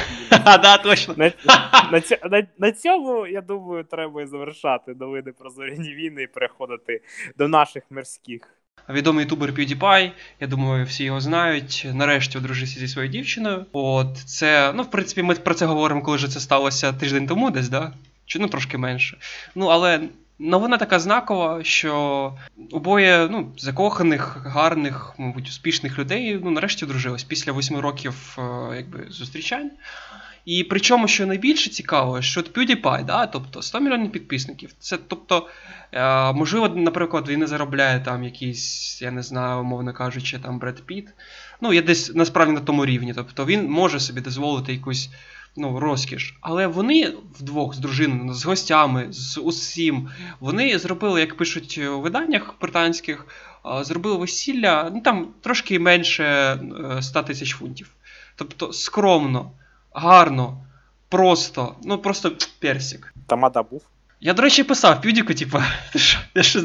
А, 0.45 0.59
да, 0.62 0.79
точно. 0.79 1.15
На, 1.17 1.33
на, 1.93 2.03
на, 2.31 2.47
на 2.59 2.73
цьому, 2.73 3.27
я 3.27 3.41
думаю, 3.41 3.85
треба 3.85 4.23
і 4.23 4.27
завершати 4.27 4.95
новини 4.95 5.33
про 5.38 5.50
зоряні 5.50 5.95
війни 5.95 6.23
і 6.23 6.27
переходити 6.27 7.00
до 7.37 7.49
наших 7.49 7.83
мирських. 7.91 8.43
Відомий 8.88 9.25
ютубер 9.25 9.50
PewDiePie, 9.50 10.11
я 10.41 10.47
думаю, 10.47 10.85
всі 10.85 11.05
його 11.05 11.21
знають. 11.21 11.87
Нарешті 11.95 12.38
одружився 12.38 12.81
зі 12.81 12.88
своєю 12.88 13.12
дівчиною. 13.12 13.67
От 13.73 14.19
це, 14.19 14.73
ну, 14.73 14.83
в 14.83 14.91
принципі, 14.91 15.23
ми 15.23 15.35
про 15.35 15.55
це 15.55 15.67
говоримо, 15.67 16.03
коли 16.03 16.17
вже 16.17 16.29
це 16.29 16.41
сталося 16.41 16.93
тиждень 16.93 17.27
тому, 17.27 17.50
десь, 17.50 17.69
да? 17.69 17.93
Чи 18.29 18.38
ну 18.38 18.49
трошки 18.49 18.79
менше. 18.79 19.19
Ну, 19.55 19.67
але 19.67 20.00
Новина 20.38 20.76
така 20.76 20.99
знакова, 20.99 21.64
що 21.64 22.35
обоє 22.73 23.28
ну, 23.30 23.52
закоханих, 23.59 24.37
гарних, 24.47 25.14
мабуть, 25.18 25.49
успішних 25.49 25.99
людей 25.99 26.40
ну, 26.45 26.50
нарешті 26.50 26.85
одружились 26.85 27.25
після 27.25 27.52
восьми 27.52 27.80
років 27.80 28.38
е, 28.38 28.76
якби, 28.76 29.07
зустрічань. 29.11 29.71
І 30.49 30.64
причому, 30.64 31.09
що 31.09 31.26
найбільше 31.26 31.71
цікаво, 31.71 32.23
що 32.23 32.40
от 32.40 32.57
PewDiePie, 32.57 33.04
да, 33.04 33.26
тобто 33.26 33.62
100 33.62 33.80
мільйонів 33.80 34.12
підписників. 34.12 34.71
Це, 34.78 34.99
тобто, 35.09 35.49
е, 35.92 36.33
можливо, 36.33 36.68
наприклад, 36.68 37.28
він 37.28 37.40
не 37.40 37.47
заробляє 37.47 38.00
там 38.00 38.25
якийсь, 38.25 39.02
я 39.02 39.11
не 39.11 39.23
знаю, 39.23 39.61
умовно 39.61 39.92
кажучи, 39.92 40.38
там 40.38 40.59
Бред 40.59 40.83
Піт. 40.87 41.09
Ну, 41.61 41.73
я 41.73 41.83
десь 41.83 42.14
насправді 42.14 42.52
на 42.52 42.61
тому 42.61 42.87
рівні. 42.87 43.14
Тобто 43.14 43.47
він 43.47 43.71
може 43.71 44.00
собі 44.00 44.21
дозволити 44.21 44.73
якусь 44.73 45.11
ну, 45.59 45.81
розкіш. 45.81 46.38
Але 46.41 46.67
вони 46.67 47.12
вдвох 47.41 47.75
з 47.75 47.79
дружиною, 47.79 48.35
з 48.35 48.45
гостями, 48.45 49.07
з 49.11 49.38
усім, 49.38 50.09
вони 50.41 50.79
зробили, 50.79 51.21
як 51.21 51.37
пишуть 51.37 51.79
у 51.79 52.00
виданнях 52.00 52.55
британських, 52.61 53.27
зробили 53.81 54.17
весілля 54.17 54.91
ну 54.95 55.00
там 55.00 55.29
трошки 55.41 55.79
менше 55.79 56.59
100 57.00 57.19
е, 57.19 57.23
тисяч 57.23 57.55
фунтів. 57.55 57.91
Тобто 58.37 58.73
скромно, 58.73 59.50
гарно, 59.93 60.65
просто, 61.09 61.77
ну 61.85 61.99
просто 61.99 62.33
персик. 62.61 63.15
Тамада 63.27 63.62
був. 63.62 63.83
Я, 64.20 64.34
до 64.34 64.42
речі, 64.42 64.64
писав 64.64 65.02
Пюдіку, 65.02 65.34
типу, 65.34 65.58
я 66.34 66.42
що, 66.42 66.60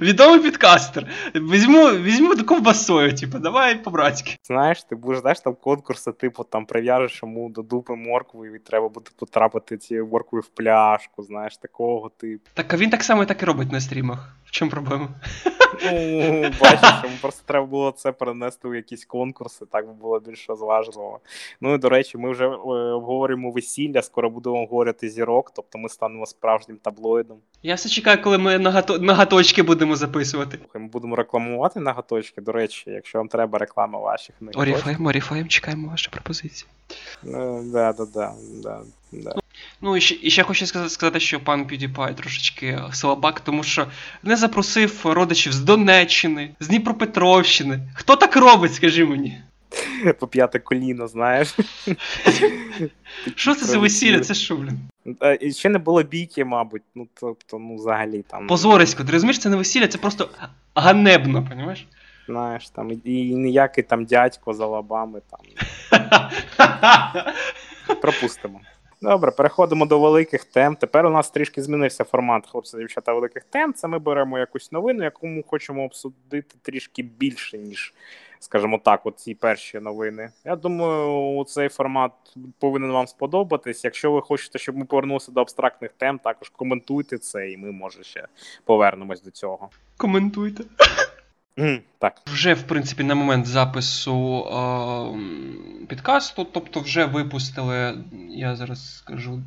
відомий 0.00 0.40
підкастер. 0.40 1.06
Візьму 1.34 1.90
візьму 1.90 2.34
ковбасою, 2.46 3.14
типу, 3.14 3.38
давай 3.38 3.82
по-братськи. 3.82 4.36
Знаєш, 4.42 4.82
ти 4.84 4.96
будеш 4.96 5.20
знаєш, 5.20 5.40
там 5.40 5.54
конкурси, 5.54 6.12
типу, 6.12 6.44
там 6.44 6.66
прив'яжеш 6.66 7.20
йому 7.22 7.50
до 7.50 7.62
дупи 7.62 7.94
моркву, 7.94 8.46
і 8.46 8.58
треба 8.58 8.88
буде 8.88 9.10
потрапити 9.18 9.78
цією 9.78 10.06
морквою 10.06 10.42
в 10.42 10.48
пляшку, 10.48 11.22
знаєш, 11.22 11.56
такого 11.56 12.08
типу. 12.08 12.50
Так 12.54 12.74
а 12.74 12.76
він 12.76 12.90
так 12.90 13.04
само 13.04 13.22
і 13.22 13.26
так 13.26 13.42
і 13.42 13.44
робить 13.44 13.72
на 13.72 13.80
стрімах. 13.80 14.37
В 14.48 14.50
чому 14.50 14.70
проблема? 14.70 15.08
Ну, 15.84 16.50
бачиш, 16.60 16.90
йому 17.04 17.16
просто 17.20 17.42
треба 17.46 17.66
було 17.66 17.90
це 17.90 18.12
перенести 18.12 18.68
у 18.68 18.74
якісь 18.74 19.04
конкурси, 19.04 19.66
так 19.72 19.86
би 19.86 19.92
було 19.92 20.20
більш 20.20 20.48
розважливо. 20.48 21.20
Ну 21.60 21.74
і 21.74 21.78
до 21.78 21.88
речі, 21.88 22.18
ми 22.18 22.30
вже 22.30 22.44
е, 22.44 22.48
обговорюємо 22.48 23.50
весілля, 23.50 24.02
скоро 24.02 24.30
будемо 24.30 24.66
говорити 24.66 25.10
зірок, 25.10 25.52
тобто 25.56 25.78
ми 25.78 25.88
станемо 25.88 26.26
справжнім 26.26 26.76
таблоїдом. 26.76 27.38
Я 27.62 27.74
все 27.74 27.88
чекаю, 27.88 28.22
коли 28.22 28.38
ми 28.38 28.58
нагаточки 29.00 29.62
будемо 29.62 29.96
записувати. 29.96 30.58
Ми 30.74 30.86
будемо 30.86 31.16
рекламувати 31.16 31.80
нагаточки. 31.80 32.40
До 32.40 32.52
речі, 32.52 32.90
якщо 32.90 33.18
вам 33.18 33.28
треба 33.28 33.58
реклама 33.58 33.98
ваших 33.98 34.36
Оріфлейм, 34.54 35.06
Оріфлейм, 35.06 35.48
чекаємо 35.48 35.88
ваші 35.88 36.10
пропозиції. 36.10 36.70
Да, 37.22 37.92
да, 37.92 38.06
да, 38.14 38.32
да, 38.62 38.82
да. 39.12 39.34
Ну 39.80 39.96
і 39.96 40.00
ще, 40.00 40.16
і 40.22 40.30
ще 40.30 40.42
хочу 40.42 40.66
сказати, 40.66 41.20
що 41.20 41.40
пан 41.40 41.64
PewDiePie 41.64 42.14
трошечки 42.14 42.78
слабак, 42.92 43.40
тому 43.40 43.62
що 43.62 43.86
не 44.22 44.36
запросив 44.36 45.00
родичів 45.04 45.52
з 45.52 45.60
Донеччини, 45.60 46.50
з 46.60 46.68
Дніпропетровщини. 46.68 47.80
Хто 47.94 48.16
так 48.16 48.36
робить, 48.36 48.74
скажи 48.74 49.04
мені? 49.04 49.38
По 50.18 50.26
п'яте 50.26 50.58
коліно, 50.58 51.08
знаєш. 51.08 51.56
Що 53.36 53.54
це 53.54 53.64
за 53.64 53.78
весілля? 53.78 54.20
Це 54.20 54.34
що, 54.34 54.56
блін? 54.56 54.78
І 55.40 55.52
ще 55.52 55.68
не 55.68 55.78
було 55.78 56.02
бійки, 56.02 56.44
мабуть. 56.44 56.82
Ну, 56.94 57.08
тобто, 57.20 57.58
ну, 57.58 57.76
взагалі 57.76 58.24
там. 58.30 58.46
Позорисько, 58.46 59.04
ти 59.04 59.12
розумієш, 59.12 59.38
це 59.38 59.48
не 59.48 59.56
весілля, 59.56 59.88
це 59.88 59.98
просто 59.98 60.30
ганебно, 60.74 61.46
розумієш? 61.50 61.86
Знаєш, 62.26 62.70
там, 62.70 62.90
і 63.04 63.34
ніякий 63.34 63.84
там 63.84 64.04
дядько 64.04 64.54
за 64.54 64.66
лабами 64.66 65.20
там. 65.30 65.40
Пропустимо. 68.00 68.60
Добре, 69.00 69.30
переходимо 69.30 69.86
до 69.86 70.00
великих 70.00 70.44
тем. 70.44 70.76
Тепер 70.76 71.06
у 71.06 71.10
нас 71.10 71.30
трішки 71.30 71.62
змінився 71.62 72.04
формат 72.04 72.46
хлопці 72.46 72.76
дівчата 72.76 73.12
великих 73.12 73.44
тем. 73.44 73.74
Це 73.74 73.88
ми 73.88 73.98
беремо 73.98 74.38
якусь 74.38 74.72
новину, 74.72 75.04
яку 75.04 75.26
ми 75.26 75.42
хочемо 75.46 75.84
обсудити 75.84 76.56
трішки 76.62 77.02
більше, 77.02 77.58
ніж, 77.58 77.94
скажімо 78.38 78.80
так, 78.84 79.06
от 79.06 79.18
ці 79.18 79.34
перші 79.34 79.80
новини. 79.80 80.30
Я 80.44 80.56
думаю, 80.56 81.44
цей 81.44 81.68
формат 81.68 82.12
повинен 82.58 82.92
вам 82.92 83.06
сподобатись. 83.06 83.84
Якщо 83.84 84.12
ви 84.12 84.20
хочете, 84.22 84.58
щоб 84.58 84.76
ми 84.76 84.84
повернулися 84.84 85.32
до 85.32 85.40
абстрактних 85.40 85.90
тем, 85.96 86.18
також 86.18 86.48
коментуйте 86.48 87.18
це, 87.18 87.50
і 87.50 87.56
ми 87.56 87.72
може 87.72 88.02
ще 88.04 88.26
повернемось 88.64 89.22
до 89.22 89.30
цього. 89.30 89.68
Коментуйте. 89.96 90.64
Mm, 91.58 91.80
так. 91.98 92.22
Вже, 92.26 92.54
в 92.54 92.62
принципі, 92.62 93.04
на 93.04 93.14
момент 93.14 93.46
запису 93.46 94.44
е, 94.44 95.86
підкасту, 95.86 96.46
тобто 96.52 96.80
вже 96.80 97.04
випустили, 97.04 97.98
я 98.30 98.56
зараз 98.56 98.96
скажу, 98.96 99.42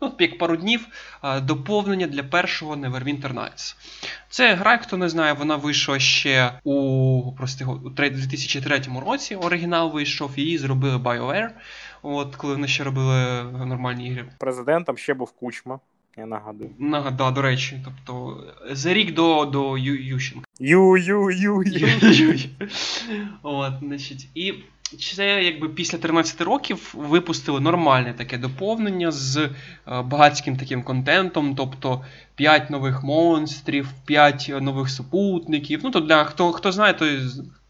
ну, 0.00 0.12
як 0.18 0.38
пару 0.38 0.56
днів, 0.56 0.86
е, 1.24 1.40
доповнення 1.40 2.06
для 2.06 2.22
першого 2.22 2.76
Neverwinter 2.76 3.34
Nights. 3.34 3.76
Це 4.28 4.54
гра, 4.54 4.78
хто 4.78 4.96
не 4.96 5.08
знає, 5.08 5.32
вона 5.32 5.56
вийшла 5.56 5.98
ще 5.98 6.60
у 6.64 7.32
прости, 7.36 7.64
у 7.64 7.88
2003 7.88 9.00
році. 9.06 9.36
Оригінал 9.36 9.92
вийшов, 9.92 10.38
її 10.38 10.58
зробили 10.58 10.96
BioWare, 10.96 11.50
от, 12.02 12.36
коли 12.36 12.54
вони 12.54 12.68
ще 12.68 12.84
робили 12.84 13.42
нормальні 13.42 14.08
ігри. 14.08 14.28
Президентом 14.38 14.98
ще 14.98 15.14
був 15.14 15.32
Кучма. 15.32 15.80
Я 16.16 16.26
нагадую. 16.26 16.70
Нагадаю, 16.78 17.32
до 17.32 17.42
речі, 17.42 17.80
тобто 17.84 18.40
за 18.70 18.94
рік 18.94 19.14
до 19.14 19.44
до 19.44 19.78
Ющенка. 19.78 20.46
Ю-ю-ю-ю. 20.60 21.64
От, 23.42 23.72
значить, 23.82 24.28
і 24.34 24.54
це 25.14 25.44
якби 25.44 25.68
після 25.68 25.98
13 25.98 26.40
років 26.40 26.94
випустили 26.96 27.60
нормальне 27.60 28.12
таке 28.12 28.38
доповнення 28.38 29.12
з 29.12 29.36
е, 29.36 29.50
багатським 30.02 30.56
таким 30.56 30.82
контентом, 30.82 31.54
тобто 31.54 32.04
5 32.34 32.70
нових 32.70 33.02
монстрів, 33.02 33.88
5 34.04 34.52
нових 34.60 34.90
супутників. 34.90 35.80
Ну, 35.84 35.90
то 35.90 36.00
для 36.00 36.24
хто 36.24 36.52
хто 36.52 36.72
знає, 36.72 36.94
той 36.94 37.20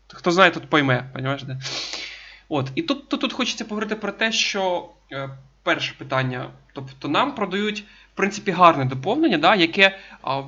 хто 0.08 0.30
знає, 0.30 0.50
тут 0.50 0.70
пойме. 0.70 1.10
Понимаєш, 1.12 1.42
де? 1.42 1.58
От, 2.48 2.70
І 2.74 2.82
тут, 2.82 3.08
тут, 3.08 3.20
тут 3.20 3.32
хочеться 3.32 3.64
поговорити 3.64 3.96
про 3.96 4.12
те, 4.12 4.32
що 4.32 4.88
е, 5.12 5.30
перше 5.62 5.94
питання, 5.98 6.50
тобто 6.72 7.08
нам 7.08 7.34
продають 7.34 7.84
принципі, 8.16 8.50
гарне 8.50 8.84
доповнення, 8.84 9.38
да, 9.38 9.54
яке 9.54 9.98
а, 10.22 10.42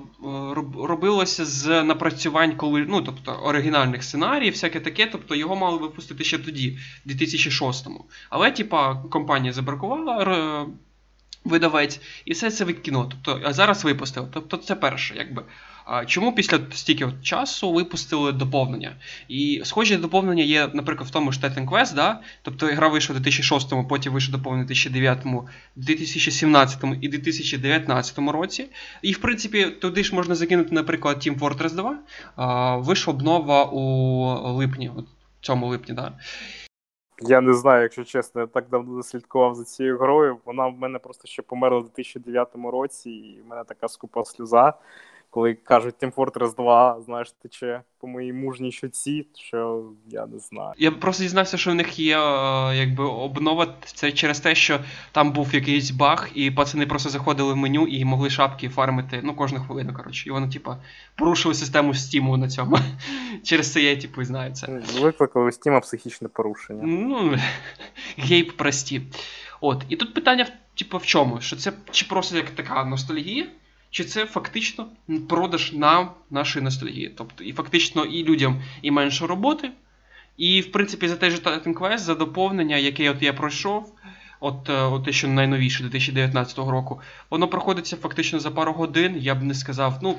робилося 0.78 1.44
з 1.44 1.82
напрацювань 1.82 2.56
коли, 2.56 2.86
ну, 2.88 3.02
тобто, 3.02 3.32
оригінальних 3.32 4.04
сценаріїв, 4.04 4.52
всяке 4.52 4.80
таке, 4.80 5.08
тобто 5.12 5.34
його 5.34 5.56
мали 5.56 5.78
випустити 5.78 6.24
ще 6.24 6.38
тоді, 6.38 6.78
в 7.06 7.10
2006-му. 7.10 8.04
Але, 8.30 8.50
типа, 8.50 8.94
компанія 8.94 9.52
забракувала. 9.52 10.66
видавець, 11.44 12.00
і 12.24 12.32
все 12.32 12.50
це 12.50 12.64
викинуло. 12.64 13.10
Тобто, 13.10 13.48
а 13.48 13.52
зараз 13.52 13.84
випустили. 13.84 14.28
Тобто, 14.32 14.56
це 14.56 14.74
перше, 14.74 15.14
якби. 15.16 15.42
Чому 16.06 16.32
після 16.32 16.58
стільки 16.70 17.08
часу 17.22 17.72
випустили 17.72 18.32
доповнення? 18.32 18.96
І 19.28 19.62
схожі 19.64 19.96
доповнення 19.96 20.42
є, 20.42 20.70
наприклад, 20.74 21.08
в 21.08 21.12
тому 21.12 21.32
ж 21.32 21.40
Titan 21.40 21.68
Quest, 21.68 21.94
да? 21.94 22.20
тобто 22.42 22.66
гра 22.66 22.88
вийшла 22.88 23.16
у 23.16 23.18
2006, 23.18 23.72
потім 23.88 24.12
вийшов 24.12 24.32
доповнення 24.32 24.64
у 24.64 24.66
2009, 24.66 25.18
2017 25.76 26.84
і 27.00 27.08
2019 27.08 28.18
році. 28.18 28.66
І, 29.02 29.12
в 29.12 29.18
принципі, 29.18 29.66
туди 29.66 30.04
ж 30.04 30.14
можна 30.14 30.34
закинути, 30.34 30.74
наприклад, 30.74 31.16
Team 31.16 31.38
Fortress 31.38 31.98
2. 32.36 32.78
Вийшла 32.78 33.14
обнова 33.14 33.64
у 33.64 34.52
липні, 34.52 34.90
от 34.96 35.04
цьому 35.40 35.66
липні, 35.66 35.94
да. 35.94 36.12
Я 37.20 37.40
не 37.40 37.54
знаю, 37.54 37.82
якщо 37.82 38.04
чесно, 38.04 38.40
я 38.40 38.46
так 38.46 38.68
давно 38.70 39.02
слідкував 39.02 39.54
за 39.54 39.64
цією 39.64 39.98
грою. 39.98 40.38
Вона 40.44 40.66
в 40.66 40.78
мене 40.78 40.98
просто 40.98 41.28
ще 41.28 41.42
померла 41.42 41.78
у 41.78 41.82
2009 41.82 42.48
році, 42.54 43.10
і 43.10 43.40
в 43.40 43.50
мене 43.50 43.64
така 43.64 43.88
скупа 43.88 44.24
сльоза 44.24 44.74
коли 45.36 45.54
кажуть 45.54 45.94
Team 46.02 46.12
Fortress 46.12 46.56
2, 46.56 47.00
знаєш, 47.04 47.32
тече 47.42 47.82
по 48.00 48.06
моїй 48.06 48.32
мужній 48.32 48.72
щоці, 48.72 49.26
що 49.34 49.84
я 50.06 50.26
не 50.26 50.38
знаю. 50.38 50.72
Я 50.78 50.90
просто 50.90 51.22
дізнався, 51.22 51.56
що 51.56 51.70
в 51.70 51.74
них 51.74 51.98
є 51.98 52.18
е, 52.18 52.76
якби 52.76 53.04
обнова 53.04 53.74
це 53.84 54.12
через 54.12 54.40
те, 54.40 54.54
що 54.54 54.80
там 55.12 55.32
був 55.32 55.54
якийсь 55.54 55.90
баг, 55.90 56.28
і 56.34 56.50
пацани 56.50 56.86
просто 56.86 57.10
заходили 57.10 57.52
в 57.52 57.56
меню 57.56 57.86
і 57.86 58.04
могли 58.04 58.30
шапки 58.30 58.68
фармити 58.68 59.20
ну, 59.24 59.34
кожну 59.34 59.60
хвилину. 59.60 59.94
коротше. 59.94 60.28
І 60.28 60.32
воно, 60.32 60.48
типа, 60.48 60.78
порушили 61.16 61.54
систему 61.54 61.92
Steam 61.92 62.36
на 62.36 62.48
цьому. 62.48 62.78
Через 63.42 63.72
це 63.72 63.82
я, 63.82 63.96
типу, 63.96 64.24
знаю 64.24 64.52
це. 64.52 64.82
Викликали 65.00 65.44
у 65.44 65.48
Steam 65.48 65.80
психічне 65.80 66.28
порушення. 66.28 66.82
Ну, 66.82 67.38
гейп 68.18 68.56
прості. 68.56 69.02
От. 69.60 69.84
І 69.88 69.96
тут 69.96 70.14
питання, 70.14 70.46
типу, 70.74 70.98
в 70.98 71.06
чому? 71.06 71.40
Що 71.40 71.56
це 71.56 71.72
чи 71.90 72.06
просто 72.06 72.36
як 72.36 72.50
така 72.50 72.84
ностальгія? 72.84 73.46
Чи 73.96 74.04
це 74.04 74.26
фактично 74.26 74.86
продаж 75.28 75.72
нам 75.72 76.10
нашої 76.30 76.64
ностальгії. 76.64 77.14
Тобто, 77.16 77.44
і 77.44 77.52
фактично 77.52 78.04
і 78.04 78.24
людям 78.24 78.62
і 78.82 78.90
менше 78.90 79.26
роботи. 79.26 79.70
І, 80.36 80.60
в 80.60 80.72
принципі, 80.72 81.08
за 81.08 81.30
же 81.30 81.36
Titan 81.36 81.74
Quest, 81.74 81.98
за 81.98 82.14
доповнення, 82.14 82.76
яке 82.76 83.10
от 83.10 83.22
я 83.22 83.32
пройшов, 83.32 83.94
от, 84.40 84.68
е, 84.68 84.82
от 84.82 85.04
те, 85.04 85.12
що 85.12 85.28
найновіше 85.28 85.82
2019 85.82 86.58
року, 86.58 87.00
воно 87.30 87.48
проходиться 87.48 87.96
фактично 87.96 88.40
за 88.40 88.50
пару 88.50 88.72
годин. 88.72 89.16
Я 89.18 89.34
б 89.34 89.42
не 89.42 89.54
сказав, 89.54 89.98
ну. 90.02 90.16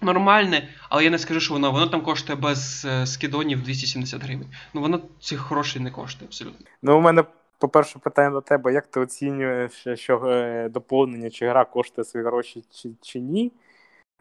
Нормальне, 0.00 0.68
але 0.88 1.04
я 1.04 1.10
не 1.10 1.18
скажу, 1.18 1.40
що 1.40 1.54
воно 1.54 1.70
воно 1.70 1.86
там 1.86 2.00
коштує 2.00 2.38
без 2.38 2.84
е, 2.84 3.06
скидонів 3.06 3.62
270 3.62 4.22
гривень. 4.22 4.48
Ну 4.74 4.80
воно 4.80 5.00
цих 5.20 5.50
грошей 5.50 5.82
не 5.82 5.90
коштує 5.90 6.28
абсолютно. 6.28 6.66
Ну, 6.82 6.98
у 6.98 7.00
мене 7.00 7.24
по-перше, 7.58 7.98
питання 7.98 8.30
до 8.30 8.40
тебе, 8.40 8.72
як 8.72 8.86
ти 8.86 9.00
оцінюєш, 9.00 9.86
що 9.94 10.26
е, 10.26 10.68
доповнення 10.68 11.30
чи 11.30 11.48
гра 11.48 11.64
коштує 11.64 12.04
свої 12.04 12.26
гроші 12.26 12.64
чи 12.70 12.90
чи 13.02 13.20
ні? 13.20 13.52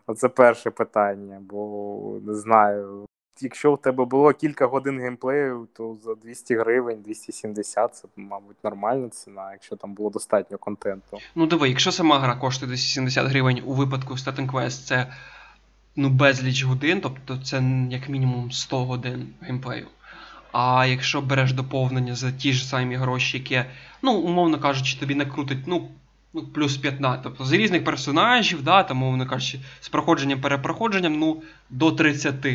Оце 0.07 0.29
перше 0.29 0.71
питання, 0.71 1.41
бо 1.41 2.19
не 2.25 2.35
знаю. 2.35 3.05
Якщо 3.41 3.73
в 3.73 3.81
тебе 3.81 4.05
було 4.05 4.33
кілька 4.33 4.65
годин 4.65 4.99
геймплею, 4.99 5.67
то 5.73 5.97
за 6.03 6.15
200 6.15 6.55
гривень, 6.55 7.01
270 7.01 7.95
це, 7.95 8.07
мабуть, 8.15 8.63
нормальна 8.63 9.09
ціна, 9.09 9.51
якщо 9.51 9.75
там 9.75 9.93
було 9.93 10.09
достатньо 10.09 10.57
контенту. 10.57 11.17
Ну 11.35 11.47
диви, 11.47 11.69
якщо 11.69 11.91
сама 11.91 12.19
гра 12.19 12.35
коштує 12.35 12.67
270 12.67 13.27
гривень 13.27 13.61
у 13.65 13.73
випадку 13.73 14.13
Staten 14.13 14.51
Quest, 14.51 14.87
це 14.87 15.13
ну 15.95 16.09
безліч 16.09 16.63
годин, 16.63 17.01
тобто 17.01 17.37
це 17.37 17.63
як 17.89 18.09
мінімум 18.09 18.51
100 18.51 18.85
годин 18.85 19.33
геймплею. 19.41 19.87
А 20.59 20.85
якщо 20.85 21.21
береш 21.21 21.53
доповнення 21.53 22.15
за 22.15 22.31
ті 22.31 22.53
ж 22.53 22.65
самі 22.65 22.95
гроші, 22.95 23.37
які, 23.37 23.63
ну, 24.01 24.13
умовно 24.13 24.59
кажучи, 24.59 24.99
тобі 24.99 25.15
накрутить, 25.15 25.67
ну, 25.67 25.89
ну, 26.33 26.41
плюс 26.41 26.77
15. 26.77 27.23
Тобто 27.23 27.45
з 27.45 27.51
різних 27.51 27.83
персонажів, 27.83 28.63
да, 28.63 28.83
там, 28.83 29.03
умовно 29.03 29.27
кажучи, 29.27 29.59
з 29.79 29.89
проходженням 29.89 30.41
перепроходженням, 30.41 31.19
ну, 31.19 31.43
до 31.69 31.91
30 31.91 32.45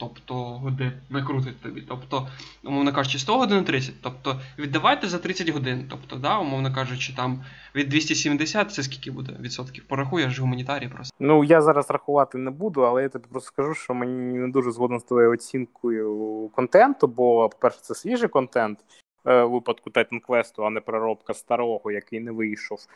тобто 0.00 0.34
годин 0.34 0.92
викрутить 1.10 1.60
тобі. 1.60 1.80
Тобто, 1.88 2.28
умовно 2.64 2.92
кажучи, 2.92 3.18
100 3.18 3.38
годин 3.38 3.64
30. 3.64 3.94
Тобто 4.02 4.40
віддавайте 4.58 5.08
за 5.08 5.18
30 5.18 5.48
годин. 5.48 5.86
Тобто, 5.90 6.16
да, 6.16 6.38
умовно 6.38 6.74
кажучи, 6.74 7.12
там 7.16 7.44
від 7.74 7.88
270 7.88 8.72
це 8.72 8.82
скільки 8.82 9.10
буде 9.10 9.36
відсотків? 9.40 9.84
Порахуєш 9.84 10.38
гуманітарій 10.38 10.88
просто. 10.88 11.16
Ну 11.20 11.44
я 11.44 11.62
зараз 11.62 11.90
рахувати 11.90 12.38
не 12.38 12.50
буду, 12.50 12.80
але 12.80 13.02
я 13.02 13.08
тобі 13.08 13.24
просто 13.30 13.46
скажу, 13.46 13.74
що 13.74 13.94
мені 13.94 14.38
не 14.38 14.48
дуже 14.48 14.72
згоден 14.72 15.00
з 15.00 15.04
твоєю 15.04 15.32
оцінкою 15.32 16.50
контенту, 16.54 17.06
бо, 17.06 17.48
по-перше, 17.48 17.78
це 17.82 17.94
свіжий 17.94 18.28
контент. 18.28 18.78
Е, 19.26 19.44
випадку 19.44 19.90
Titan 19.90 20.20
Quest, 20.28 20.66
а 20.66 20.70
не 20.70 20.80
переробка 20.80 21.34
старого, 21.34 21.90
який 21.90 22.20
не 22.20 22.30
вийшов. 22.30 22.86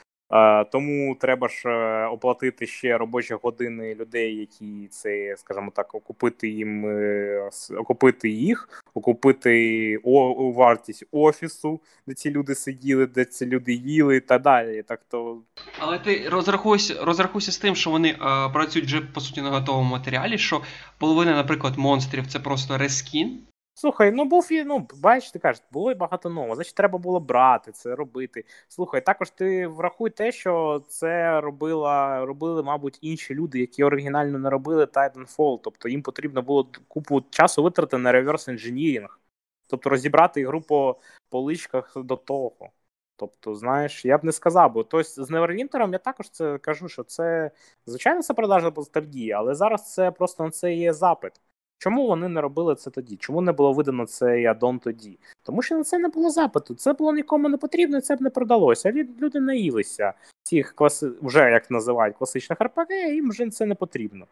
Тому 0.73 1.15
треба 1.21 1.49
ж 1.49 1.69
е, 1.69 2.07
оплатити 2.07 2.67
ще 2.67 2.99
робочі 2.99 3.35
години 3.43 3.95
людей, 3.95 4.37
які 4.37 4.89
це, 4.91 5.35
скажімо 5.39 5.73
так, 5.75 5.95
окупити 5.95 6.49
їм 6.49 6.87
е, 6.87 7.51
окупити 7.77 8.31
їх, 8.31 8.83
окупити 8.95 9.97
о, 10.05 10.53
вартість 10.53 11.05
офісу, 11.13 11.81
де 12.07 12.15
ці 12.15 12.31
люди 12.31 12.55
сиділи, 12.55 13.07
де 13.07 13.25
ці 13.25 13.47
люди 13.47 13.73
їли, 13.73 14.17
і 14.17 14.21
так 14.21 14.43
далі. 14.43 14.83
Так 14.83 15.01
то, 15.11 15.39
але 15.79 15.99
ти 15.99 16.29
розрахуйся, 16.29 17.05
розрахуйся 17.05 17.53
з 17.53 17.59
тим, 17.59 17.77
що 17.77 17.91
вони 17.91 18.17
а, 18.19 18.49
працюють 18.49 18.87
вже 18.87 19.01
по 19.01 19.21
суті 19.21 19.43
на 19.43 19.51
готовому 19.51 19.91
матеріалі. 19.91 20.39
Що 20.39 20.63
половина, 20.99 21.35
наприклад, 21.35 21.79
монстрів 21.79 22.27
це 22.27 22.39
просто 22.39 22.79
рескін. 22.79 23.41
Слухай, 23.77 24.11
ну 24.11 24.25
був 24.25 24.53
і 24.53 24.65
ну 24.65 24.89
бачиш, 24.95 25.31
ти 25.31 25.39
кажеш, 25.39 25.63
було 25.73 25.91
і 25.93 25.95
багато 25.95 26.31
нового. 26.31 26.55
Значить, 26.55 26.75
треба 26.75 26.99
було 26.99 27.21
брати 27.21 27.73
це, 27.73 27.95
робити. 27.95 28.45
Слухай, 28.69 29.01
також 29.01 29.31
ти 29.31 29.67
врахуй 29.67 30.11
те, 30.11 30.33
що 30.33 30.83
це 30.89 31.41
робила, 31.41 32.25
робили, 32.27 32.63
мабуть, 32.63 32.99
інші 33.01 33.35
люди, 33.35 33.61
які 33.61 33.85
оригінально 33.85 34.39
не 34.39 34.51
робили 34.51 34.85
Titanfall. 34.85 35.61
Тобто 35.63 35.89
їм 35.89 36.03
потрібно 36.03 36.43
було 36.43 36.69
купу 36.89 37.21
часу 37.31 37.63
витрати 37.63 37.99
на 37.99 38.13
реверс 38.13 38.49
інженірінг. 38.49 39.21
Тобто 39.67 39.91
розібрати 39.91 40.41
ігру 40.41 40.61
по 40.63 41.01
поличках 41.31 41.93
до 41.97 42.17
того. 42.17 42.71
Тобто, 43.17 43.55
знаєш, 43.55 44.05
я 44.05 44.19
б 44.19 44.25
не 44.25 44.33
сказав, 44.33 44.73
бо 44.73 44.85
тобто, 44.85 45.25
з 45.25 45.31
Neverwinter 45.31 45.93
я 45.93 45.99
також 45.99 46.31
це 46.31 46.59
кажу, 46.59 46.89
що 46.89 47.03
це 47.05 47.51
звичайно 47.87 48.23
це 48.23 48.35
продажа 48.35 48.73
ностальгії, 48.77 49.33
але 49.33 49.55
зараз 49.55 49.93
це 49.95 50.11
просто 50.11 50.45
на 50.45 50.51
це 50.51 50.75
є 50.75 50.93
запит. 50.93 51.33
Чому 51.79 52.07
вони 52.07 52.29
не 52.29 52.41
робили 52.41 52.75
це 52.75 52.91
тоді? 52.91 53.17
Чому 53.17 53.41
не 53.41 53.53
було 53.53 53.73
видано 53.73 54.07
цей 54.07 54.47
аддон 54.47 54.79
тоді? 54.79 55.19
Тому 55.43 55.63
що 55.63 55.75
на 55.75 55.85
це 55.85 55.99
не 55.99 56.09
було 56.09 56.31
запиту. 56.31 56.75
Це 56.75 56.93
було 56.93 57.13
нікому 57.13 57.49
не 57.49 57.57
потрібно, 57.57 57.99
і 57.99 58.01
це 58.01 58.17
б 58.17 58.21
не 58.21 58.31
продалося. 58.31 58.93
Люди 58.93 59.41
наїлися 59.41 60.13
цих 60.43 60.75
класи, 60.75 61.11
вже 61.23 61.51
як 61.51 61.71
називають 61.71 62.17
класичних 62.17 62.61
РПГ, 62.61 62.91
їм 63.15 63.31
вже 63.31 63.51
це 63.51 63.67
не 63.67 63.75
потрібно. 63.75 64.27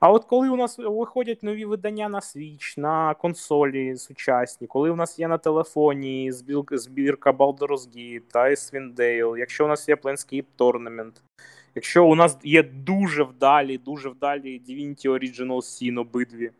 А 0.00 0.10
от 0.10 0.24
коли 0.24 0.48
у 0.48 0.56
нас 0.56 0.78
виходять 0.78 1.42
нові 1.42 1.64
видання 1.64 2.08
на 2.08 2.20
Switch, 2.20 2.80
на 2.80 3.14
консолі 3.14 3.96
сучасні, 3.96 4.66
коли 4.66 4.90
у 4.90 4.96
нас 4.96 5.18
є 5.18 5.28
на 5.28 5.38
телефоні 5.38 6.32
збірка 6.72 7.30
Baldur's 7.30 7.96
Gate, 7.96 8.32
Icewind 8.32 8.94
Dale, 8.94 9.38
якщо 9.38 9.64
у 9.64 9.68
нас 9.68 9.88
є 9.88 9.94
Planescape 9.94 10.44
Tournament, 10.58 11.12
Якщо 11.74 12.06
у 12.06 12.14
нас 12.14 12.38
є 12.42 12.62
дуже 12.62 13.22
вдалі, 13.22 13.78
дуже 13.78 14.08
вдалі 14.08 14.62
Divinity 14.68 15.06
Original 15.06 15.56
Sin 15.56 16.00
обидві, 16.00 16.50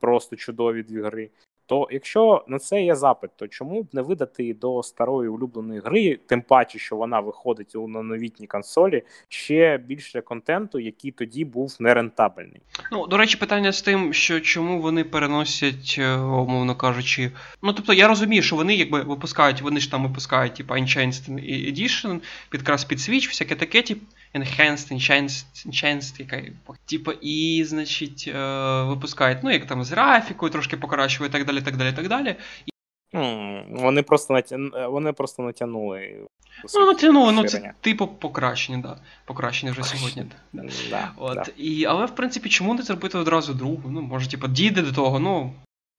просто 0.00 0.36
чудові 0.36 0.82
дві 0.82 1.02
гри, 1.02 1.30
то 1.66 1.88
якщо 1.90 2.44
на 2.48 2.58
це 2.58 2.82
є 2.82 2.94
запит, 2.94 3.30
то 3.36 3.48
чому 3.48 3.82
б 3.82 3.88
не 3.92 4.02
видати 4.02 4.54
до 4.54 4.82
старої 4.82 5.28
улюбленої 5.28 5.80
гри, 5.80 6.18
тим 6.26 6.42
паче, 6.42 6.78
що 6.78 6.96
вона 6.96 7.20
виходить 7.20 7.74
на 7.74 8.02
новітній 8.02 8.46
консолі, 8.46 9.02
ще 9.28 9.78
більше 9.78 10.20
контенту, 10.20 10.78
який 10.78 11.10
тоді 11.10 11.44
був 11.44 11.76
нерентабельний? 11.80 12.60
Ну 12.92 13.06
до 13.06 13.16
речі, 13.16 13.38
питання 13.38 13.72
з 13.72 13.82
тим, 13.82 14.12
що 14.12 14.40
чому 14.40 14.80
вони 14.80 15.04
переносять, 15.04 15.96
е, 15.98 16.16
умовно 16.16 16.76
кажучи, 16.76 17.30
ну 17.62 17.72
тобто 17.72 17.92
я 17.92 18.08
розумію, 18.08 18.42
що 18.42 18.56
вони 18.56 18.74
якби 18.74 19.02
випускають, 19.02 19.62
вони 19.62 19.80
ж 19.80 19.90
там 19.90 20.06
випускають 20.06 20.54
типу, 20.54 20.74
Enchanted 20.74 21.30
Edition, 21.72 22.20
підкрас 22.50 22.84
під 22.84 22.98
Switch, 22.98 23.28
всяке 23.28 23.54
таке, 23.54 23.82
типу, 23.82 24.06
enhanced, 24.36 24.92
enhanced, 24.92 25.66
enhanced, 25.66 26.20
яка 26.20 26.42
типу, 26.84 27.12
і, 27.12 27.64
значить, 27.64 28.24
е, 28.34 28.82
випускають, 28.82 29.38
ну, 29.42 29.50
як 29.50 29.66
там 29.66 29.84
з 29.84 29.90
графікою, 29.90 30.52
трошки 30.52 30.76
покращують, 30.76 31.32
і 31.34 31.38
так 31.38 31.46
далі, 31.46 31.62
так 31.62 31.76
далі, 31.76 31.92
так 31.92 32.08
далі. 32.08 32.36
Вони 33.70 34.02
просто 34.02 34.34
натя... 34.34 34.56
вони 34.88 35.12
просто 35.12 35.42
натягнули. 35.42 36.26
Ну, 36.74 36.86
натягнули, 36.86 37.32
ну 37.32 37.44
це 37.44 37.72
типу 37.80 38.06
покращення, 38.06 38.78
да. 38.78 38.98
Покращення 39.24 39.72
вже 39.72 39.82
сьогодні. 39.82 40.24
Да. 40.52 40.64
Да, 40.90 41.10
От, 41.16 41.34
да. 41.34 41.44
І, 41.56 41.84
Але, 41.84 42.06
в 42.06 42.14
принципі, 42.14 42.48
чому 42.48 42.74
не 42.74 42.82
зробити 42.82 43.18
одразу 43.18 43.54
другу? 43.54 43.82
Ну, 43.90 44.00
може, 44.00 44.30
типу, 44.30 44.48
дійде 44.48 44.82
до 44.82 44.92
того, 44.92 45.18
ну. 45.18 45.52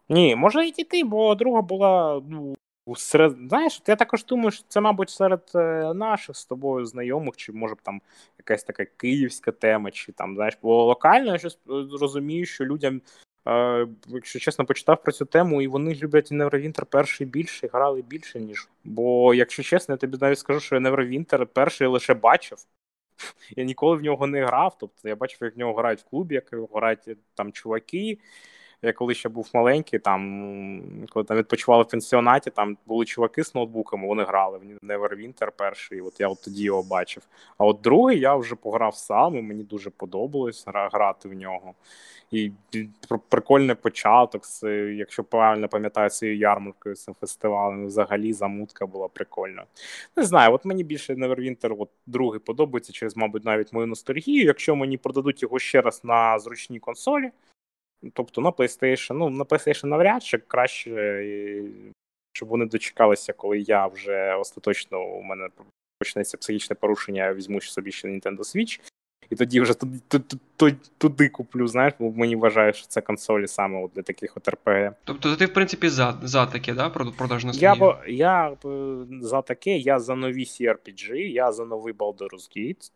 Ні, 0.09 0.35
може 0.35 0.67
і 0.67 0.71
дійти, 0.71 1.03
бо 1.03 1.35
друга 1.35 1.61
була 1.61 2.21
ну, 2.29 2.55
Серед, 2.95 3.35
знаєш, 3.49 3.81
я 3.87 3.95
також 3.95 4.25
думаю, 4.25 4.51
що 4.51 4.63
це, 4.67 4.81
мабуть, 4.81 5.09
серед 5.09 5.51
е, 5.55 5.93
наших 5.93 6.35
з 6.35 6.45
тобою 6.45 6.85
знайомих, 6.85 7.35
чи 7.35 7.51
може 7.51 7.75
б 7.75 7.81
там 7.83 8.01
якась 8.37 8.63
така 8.63 8.85
київська 8.85 9.51
тема, 9.51 9.91
чи 9.91 10.11
там, 10.11 10.35
знаєш, 10.35 10.57
бо 10.61 10.85
локально 10.85 11.31
я 11.31 11.37
щось 11.37 11.59
е, 11.69 11.71
розумію, 11.99 12.45
що 12.45 12.65
людям 12.65 13.01
Е, 13.47 13.87
якщо 14.07 14.39
чесно, 14.39 14.65
почитав 14.65 15.03
про 15.03 15.11
цю 15.11 15.25
тему, 15.25 15.61
і 15.61 15.67
вони 15.67 15.95
люблять 15.95 16.31
Neverwinter 16.31 16.85
перший 16.85 17.27
більше, 17.27 17.69
грали 17.73 18.01
більше, 18.01 18.39
ніж. 18.39 18.69
Бо, 18.83 19.33
якщо 19.33 19.63
чесно, 19.63 19.93
я 19.93 19.97
тобі 19.97 20.17
навіть 20.21 20.39
скажу, 20.39 20.59
що 20.59 20.75
я 20.75 20.81
Neverwinter 20.81 21.45
перший 21.45 21.87
лише 21.87 22.13
бачив. 22.13 22.57
Я 23.55 23.63
ніколи 23.63 23.97
в 23.97 24.03
нього 24.03 24.27
не 24.27 24.45
грав. 24.45 24.77
Тобто 24.79 25.09
я 25.09 25.15
бачив, 25.15 25.39
як 25.41 25.55
в 25.55 25.59
нього 25.59 25.73
грають 25.73 25.99
в 25.99 26.03
клубі, 26.03 26.35
як 26.35 26.49
грають 26.73 26.99
там 27.35 27.51
чуваки. 27.51 28.17
Я 28.81 28.93
коли 28.93 29.13
ще 29.13 29.29
був 29.29 29.49
маленький, 29.53 29.99
там 29.99 31.05
коли 31.09 31.25
там 31.25 31.37
відпочивали 31.37 31.83
в 31.83 31.87
пенсіонаті, 31.87 32.49
там 32.49 32.77
були 32.85 33.05
чуваки 33.05 33.43
з 33.43 33.55
ноутбуками, 33.55 34.07
вони 34.07 34.23
грали 34.23 34.57
в 34.57 34.85
Neverwinter 34.85 35.49
перший. 35.55 36.01
От 36.01 36.19
я 36.19 36.27
от 36.27 36.41
тоді 36.43 36.63
його 36.63 36.83
бачив. 36.83 37.23
А 37.57 37.65
от 37.65 37.81
другий 37.81 38.19
я 38.19 38.35
вже 38.35 38.55
пограв 38.55 38.95
сам, 38.95 39.35
і 39.35 39.41
мені 39.41 39.63
дуже 39.63 39.89
подобалось 39.89 40.63
грати 40.67 41.29
в 41.29 41.33
нього. 41.33 41.73
І 42.31 42.51
прикольний 43.29 43.75
початок, 43.75 44.43
якщо 44.95 45.23
правильно 45.23 45.67
пам'ятаю, 45.67 46.09
цією 46.09 46.37
ярмаркою, 46.37 46.95
цим 46.95 47.15
фестивалем, 47.19 47.87
взагалі 47.87 48.33
замутка 48.33 48.85
була 48.85 49.07
прикольна. 49.07 49.65
Не 50.17 50.23
знаю, 50.23 50.53
от 50.53 50.65
мені 50.65 50.83
більше 50.83 51.13
Neverwinter 51.13 51.75
от 51.79 51.89
другий 52.05 52.39
подобається 52.39 52.93
через, 52.93 53.17
мабуть, 53.17 53.45
навіть 53.45 53.73
мою 53.73 53.87
ностальгію. 53.87 54.45
Якщо 54.45 54.75
мені 54.75 54.97
продадуть 54.97 55.41
його 55.43 55.59
ще 55.59 55.81
раз 55.81 56.03
на 56.03 56.39
зручній 56.39 56.79
консолі, 56.79 57.31
тобто 58.13 58.41
на 58.41 58.49
PlayStation, 58.49 59.13
ну 59.13 59.29
на 59.29 59.43
PlayStation 59.43 59.85
навряд 59.85 60.23
чи 60.23 60.37
краще, 60.37 61.63
щоб 62.33 62.49
вони 62.49 62.65
дочекалися, 62.65 63.33
коли 63.33 63.59
я 63.59 63.87
вже 63.87 64.35
остаточно 64.35 65.05
у 65.05 65.21
мене 65.21 65.49
почнеться 65.99 66.37
психічне 66.37 66.75
порушення, 66.75 67.25
я 67.25 67.33
візьму 67.33 67.61
собі 67.61 67.91
ще 67.91 68.07
Nintendo 68.07 68.39
Switch. 68.39 68.79
І 69.29 69.35
тоді 69.35 69.61
вже 69.61 69.73
туди, 69.73 69.99
туди, 70.57 70.75
туди 70.97 71.29
куплю, 71.29 71.67
знаєш, 71.67 71.93
бо 71.99 72.11
мені 72.11 72.35
вважають, 72.35 72.75
що 72.75 72.87
це 72.87 73.01
консолі 73.01 73.47
саме 73.47 73.83
от 73.83 73.91
для 73.95 74.01
таких 74.01 74.37
от 74.37 74.47
РПГ. 74.47 74.93
Тобто 75.03 75.35
ти, 75.35 75.45
в 75.45 75.53
принципі, 75.53 75.89
за 75.89 76.19
за 76.23 76.45
таке, 76.45 76.73
да, 76.73 76.89
продажне 76.89 77.51
Я 77.55 77.75
бо, 77.75 77.97
я 78.07 78.57
за 79.21 79.41
таке, 79.41 79.77
я 79.77 79.99
за 79.99 80.15
нові 80.15 80.43
CRPG, 80.43 81.13
я 81.15 81.51
за 81.51 81.65
новий 81.65 81.93
Baldur's 81.93 82.57
Gate, 82.57 82.91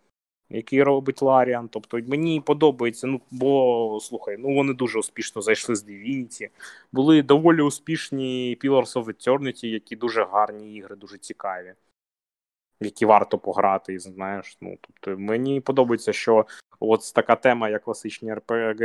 який 0.51 0.83
робить 0.83 1.21
Ларіан. 1.21 1.67
Тобто 1.67 1.99
мені 2.07 2.41
подобається, 2.41 3.07
ну, 3.07 3.21
бо 3.31 3.99
слухай, 4.01 4.37
ну 4.39 4.55
вони 4.55 4.73
дуже 4.73 4.99
успішно 4.99 5.41
зайшли 5.41 5.75
з 5.75 5.87
Divinity. 5.87 6.49
Були 6.91 7.21
доволі 7.21 7.61
успішні 7.61 8.57
Pillars 8.63 8.93
of 8.93 9.05
Eternity, 9.05 9.65
які 9.65 9.95
дуже 9.95 10.23
гарні 10.23 10.75
ігри, 10.75 10.95
дуже 10.95 11.17
цікаві 11.17 11.73
які 12.81 13.05
варто 13.05 13.37
пограти, 13.37 13.99
знаєш. 13.99 14.57
Ну 14.61 14.77
тобто 14.81 15.21
мені 15.21 15.61
подобається, 15.61 16.13
що 16.13 16.45
от 16.79 17.13
така 17.15 17.35
тема, 17.35 17.69
як 17.69 17.83
класичні 17.83 18.33
РПГ, 18.33 18.79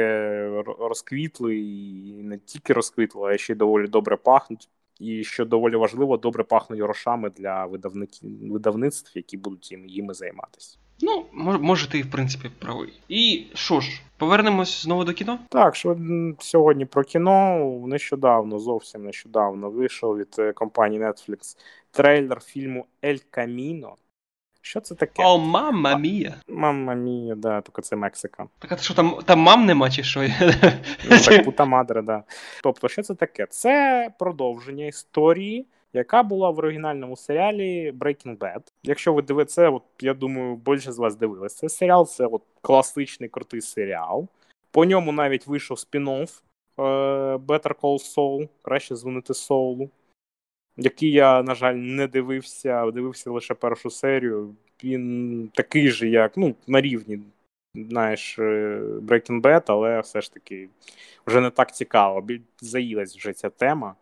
розквітли, 0.79 1.57
і 1.57 2.13
не 2.23 2.39
тільки 2.39 2.73
розквітли, 2.73 3.35
а 3.35 3.39
ще 3.39 3.53
й 3.53 3.57
доволі 3.57 3.87
добре 3.87 4.17
пахнуть. 4.17 4.69
І 5.01 5.25
що 5.25 5.45
доволі 5.45 5.77
важливо, 5.77 6.17
добре 6.17 6.45
пахнуть 6.45 6.81
грошами 6.81 7.31
для 7.31 7.67
видавників 7.67 8.53
видавництв, 8.53 9.13
які 9.15 9.37
будуть 9.37 9.73
їм, 9.73 9.87
їми 9.87 10.15
займатися. 10.15 10.79
Ну, 11.01 11.27
може, 11.61 11.91
ти, 11.91 12.03
в 12.03 12.11
принципі, 12.11 12.51
правий. 12.59 12.93
І 13.09 13.47
що 13.55 13.81
ж, 13.81 14.03
повернемось 14.17 14.83
знову 14.83 15.05
до 15.05 15.13
кіно? 15.13 15.39
Так, 15.49 15.77
що 15.77 15.97
сьогодні 16.39 16.85
про 16.85 17.05
кіно 17.05 17.59
нещодавно, 17.87 18.59
зовсім 18.59 19.05
нещодавно 19.05 19.71
вийшов 19.71 20.17
від 20.17 20.37
е, 20.39 20.53
компанії 20.53 21.03
Netflix 21.03 21.57
трейлер 21.91 22.41
фільму 22.41 22.87
El 23.05 23.19
Camino. 23.31 23.97
Що 24.67 24.81
це 24.81 24.95
таке? 24.95 25.25
О, 25.25 25.39
мамма 25.39 25.97
мія. 25.97 26.35
Мамма 26.49 26.95
мія, 26.95 27.35
да, 27.35 27.61
тільки 27.61 27.83
це 27.83 27.97
Мексика. 27.97 28.47
Так 28.59 28.73
а 28.73 28.77
що 28.77 28.95
там 28.95 29.19
там 29.25 29.39
мам 29.39 29.67
нема, 29.67 29.91
чи 29.91 30.03
що? 30.03 30.23
Ну, 31.11 31.19
так, 31.25 31.45
пута 31.45 31.65
мадре, 31.65 32.03
да. 32.03 32.23
Тобто, 32.63 32.89
що 32.89 33.03
це 33.03 33.15
таке? 33.15 33.47
Це 33.51 34.11
продовження 34.19 34.87
історії 34.87 35.67
яка 35.93 36.23
була 36.23 36.51
в 36.51 36.59
оригінальному 36.59 37.17
серіалі 37.17 37.93
Breaking 37.99 38.39
Bad. 38.39 38.61
Якщо 38.83 39.13
ви 39.13 39.23
дивитеся, 39.23 39.71
от 39.71 39.83
я 40.01 40.15
думаю, 40.15 40.57
більше 40.57 40.93
з 40.93 40.99
вас 40.99 41.17
дивилися 41.17 41.57
цей 41.57 41.69
серіал. 41.69 42.07
Це 42.07 42.27
от 42.27 42.43
класичний 42.61 43.29
крутий 43.29 43.61
серіал. 43.61 44.29
По 44.71 44.85
ньому 44.85 45.13
навіть 45.13 45.47
вийшов 45.47 45.77
спін-офф 45.77 46.31
е, 46.79 46.83
Better 47.37 47.75
Call 47.81 48.17
Saul, 48.17 48.49
краще 48.63 48.97
дзвонити 48.97 49.35
Соулу, 49.35 49.91
який 50.77 51.11
я, 51.11 51.43
на 51.43 51.55
жаль, 51.55 51.75
не 51.75 52.07
дивився, 52.09 52.91
дивився 52.91 53.31
лише 53.31 53.55
першу 53.55 53.91
серію. 53.91 54.55
Він 54.85 55.51
такий 55.55 55.91
же, 55.91 56.09
як 56.09 56.37
ну, 56.37 56.55
на 56.67 56.81
рівні, 56.81 57.21
знаєш, 57.75 58.39
е, 58.39 58.81
Breaking 58.83 59.41
Bad, 59.41 59.63
але 59.67 60.01
все 60.01 60.21
ж 60.21 60.33
таки 60.33 60.69
вже 61.27 61.41
не 61.41 61.51
так 61.51 61.75
цікаво. 61.75 62.27
Заїлась 62.61 63.17
вже 63.17 63.33
ця 63.33 63.51
тема. 63.51 63.95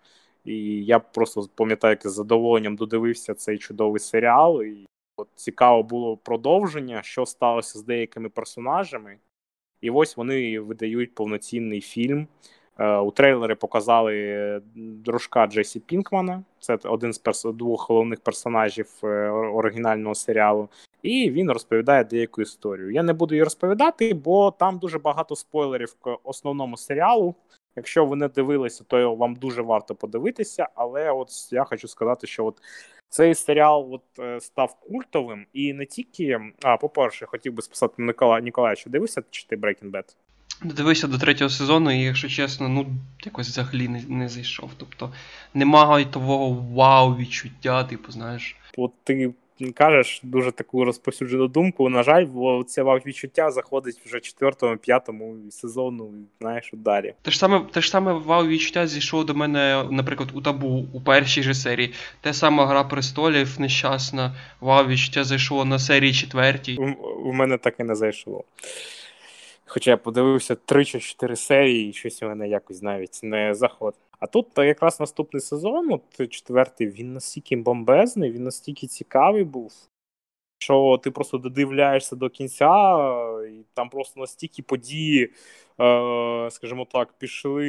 І 0.45 0.85
я 0.85 0.99
просто 0.99 1.49
пам'ятаю, 1.55 1.93
як 1.93 2.13
з 2.13 2.15
задоволенням 2.15 2.77
додивився 2.77 3.35
цей 3.35 3.59
чудовий 3.59 4.01
серіал. 4.01 4.63
І 4.63 4.87
от 5.17 5.29
цікаво 5.35 5.83
було 5.83 6.17
продовження, 6.17 7.03
що 7.03 7.27
сталося 7.27 7.79
з 7.79 7.83
деякими 7.83 8.29
персонажами. 8.29 9.19
І 9.81 9.91
ось 9.91 10.17
вони 10.17 10.61
видають 10.61 11.15
повноцінний 11.15 11.81
фільм. 11.81 12.27
Е, 12.79 12.97
у 12.97 13.11
трейлері 13.11 13.55
показали 13.55 14.63
дружка 14.75 15.47
Джесі 15.47 15.81
Пінкмана, 15.81 16.43
це 16.61 16.79
один 16.85 17.13
з 17.13 17.19
перс... 17.19 17.45
двох 17.45 17.89
головних 17.89 18.21
персонажів 18.21 18.89
е, 19.05 19.29
оригінального 19.31 20.15
серіалу. 20.15 20.69
І 21.03 21.31
він 21.31 21.51
розповідає 21.51 22.05
деяку 22.05 22.43
історію. 22.43 22.91
Я 22.91 23.03
не 23.03 23.13
буду 23.13 23.35
її 23.35 23.45
розповідати, 23.45 24.15
бо 24.15 24.51
там 24.51 24.79
дуже 24.79 24.99
багато 24.99 25.37
спойлерів 25.37 25.97
к 26.01 26.17
основному 26.25 26.77
серіалу. 26.77 27.35
Якщо 27.77 28.07
ви 28.07 28.17
не 28.17 28.29
дивилися, 28.29 28.85
то 28.85 29.15
вам 29.15 29.35
дуже 29.35 29.63
варто 29.63 29.95
подивитися. 29.95 30.69
Але 30.75 31.11
от 31.11 31.29
я 31.53 31.65
хочу 31.65 31.89
сказати, 31.89 32.27
що 32.27 32.47
от 32.47 32.63
цей 33.09 33.35
серіал 33.35 33.95
от 33.95 34.03
е, 34.19 34.41
став 34.41 34.81
культовим 34.81 35.47
і 35.53 35.73
не 35.73 35.87
тільки. 35.87 36.41
А, 36.63 36.77
по-перше, 36.77 37.27
хотів 37.27 37.53
би 37.53 37.63
списати 37.63 38.03
Никола 38.03 38.41
Ніколаєвича, 38.41 38.91
дивився 38.91 39.23
чи 39.31 39.47
ти 39.47 39.57
Breaking 39.57 39.91
Bad? 39.91 40.17
Дивився 40.63 41.07
до 41.07 41.19
третього 41.19 41.51
сезону, 41.51 41.91
і, 41.91 42.01
якщо 42.01 42.29
чесно, 42.29 42.69
ну 42.69 42.87
якось 43.25 43.49
взагалі 43.49 43.89
не 43.89 44.03
не 44.09 44.29
зайшов. 44.29 44.71
Тобто 44.77 45.13
немає 45.55 46.05
того 46.05 46.51
вау-відчуття, 46.75 47.85
типу, 47.85 48.13
знаєш. 48.13 48.57
От 48.77 48.93
ти 49.05 49.33
кажеш 49.75 50.21
дуже 50.23 50.53
таку 50.53 50.85
розповсюджену 50.85 51.49
думку. 51.49 51.89
На 51.89 52.03
жаль, 52.03 52.27
бо 52.27 52.65
це 52.65 52.83
вау-відчуття 52.83 53.51
заходить 53.51 54.01
вже 54.07 54.21
четвертому, 54.21 54.77
п'ятому 54.77 55.37
сезону, 55.51 56.11
знаєш, 56.41 56.71
далі. 56.73 57.15
Те 57.23 57.31
ж 57.31 57.39
саме 57.39 57.61
те 57.73 57.81
ж 57.81 57.91
саме 57.91 58.13
вау-відчуття 58.13 58.87
зійшло 58.87 59.25
до 59.25 59.35
мене, 59.35 59.85
наприклад, 59.91 60.29
у 60.35 60.41
табу 60.41 60.87
у 60.93 61.01
першій 61.01 61.43
же 61.43 61.55
серії. 61.55 61.93
Те 62.21 62.35
саме 62.35 62.67
Гра 62.67 62.85
престолів 62.85 63.61
нещасна. 63.61 64.37
Вау-відчуття 64.61 65.25
зайшло 65.25 65.65
на 65.65 65.79
серії 65.79 66.13
четвертій. 66.13 66.77
У, 66.77 67.09
у 67.29 67.33
мене 67.33 67.59
так 67.59 67.75
і 67.81 67.85
не 67.85 67.95
зайшло. 67.95 68.45
Хоча 69.67 69.91
я 69.91 69.97
подивився 69.97 70.55
три 70.55 70.85
чи 70.85 71.01
чотири 71.01 71.37
серії, 71.37 71.91
і 71.91 71.93
щось 71.93 72.23
у 72.23 72.27
мене 72.27 72.49
якось 72.49 72.83
навіть 72.83 73.21
не 73.23 73.55
заходить. 73.55 74.01
А 74.19 74.27
тут 74.27 74.47
якраз 74.57 75.01
наступний 75.01 75.41
сезон, 75.41 75.93
от 75.93 76.31
четвертий, 76.31 76.89
він 76.89 77.13
настільки 77.13 77.57
бомбезний, 77.57 78.31
він 78.31 78.45
настільки 78.45 78.87
цікавий 78.87 79.45
був, 79.45 79.73
що 80.59 81.01
ти 81.03 81.11
просто 81.11 81.39
додивляєшся 81.39 82.17
до 82.17 82.31
кінця, 82.31 82.97
і 83.51 83.65
там 83.75 83.89
просто 83.89 84.21
настільки 84.21 84.63
події, 84.63 85.25
е, 85.25 85.31
скажімо 86.51 86.87
так, 86.93 87.13
пішли 87.19 87.67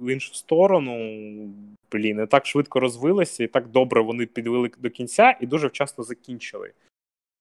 в 0.00 0.12
іншу 0.12 0.34
сторону. 0.34 0.94
Блін, 1.92 2.16
не 2.16 2.26
так 2.26 2.46
швидко 2.46 2.80
розвилися, 2.80 3.44
і 3.44 3.46
так 3.46 3.68
добре 3.68 4.00
вони 4.00 4.26
підвели 4.26 4.70
до 4.78 4.90
кінця 4.90 5.36
і 5.40 5.46
дуже 5.46 5.66
вчасно 5.66 6.04
закінчили. 6.04 6.72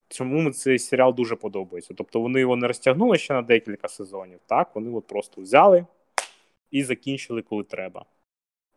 Чому 0.10 0.52
цей 0.52 0.80
серіал 0.80 1.14
дуже 1.14 1.36
подобається? 1.36 1.94
Тобто 1.94 2.22
вони 2.22 2.40
його 2.40 2.56
не 2.56 2.68
розтягнули 2.68 3.18
ще 3.18 3.34
на 3.34 3.42
декілька 3.42 3.88
сезонів, 3.88 4.40
так? 4.46 4.76
Вони 4.76 4.98
от 4.98 5.08
просто 5.08 5.42
взяли 5.42 5.86
і 6.72 6.84
закінчили, 6.84 7.42
коли 7.42 7.64
треба. 7.64 8.06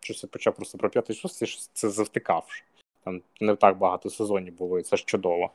Щось 0.01 0.23
я 0.23 0.29
почав 0.29 0.55
просто 0.55 0.79
про 0.79 0.91
п'ятий 0.91 1.17
шостий, 1.17 1.49
що 1.49 1.61
це 1.73 1.91
завтикавши. 1.91 2.65
Там 3.05 3.23
не 3.41 3.57
так 3.57 3.79
багато 3.79 4.11
сезонів 4.11 4.55
було, 4.55 4.79
і 4.79 4.83
це 4.83 4.97
ж 4.97 5.05
чудово. 5.05 5.51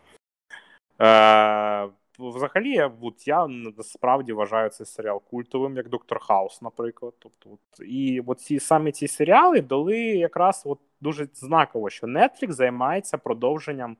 Е, 1.01 1.89
Взагалі, 2.19 2.91
от, 3.01 3.27
я 3.27 3.47
насправді 3.47 4.33
вважаю 4.33 4.69
цей 4.69 4.85
серіал 4.85 5.21
культовим, 5.29 5.77
як 5.77 5.89
Доктор 5.89 6.19
Хаус, 6.19 6.61
наприклад. 6.61 7.13
Тобто, 7.19 7.49
от, 7.49 7.87
І 7.87 8.23
от 8.27 8.39
ці 8.39 8.59
самі 8.59 8.91
ці 8.91 9.07
серіали 9.07 9.61
дали 9.61 9.97
якраз 9.99 10.63
от 10.65 10.79
дуже 11.01 11.27
знаково, 11.33 11.89
що 11.89 12.07
Netflix 12.07 12.51
займається 12.51 13.17
продовженням 13.17 13.97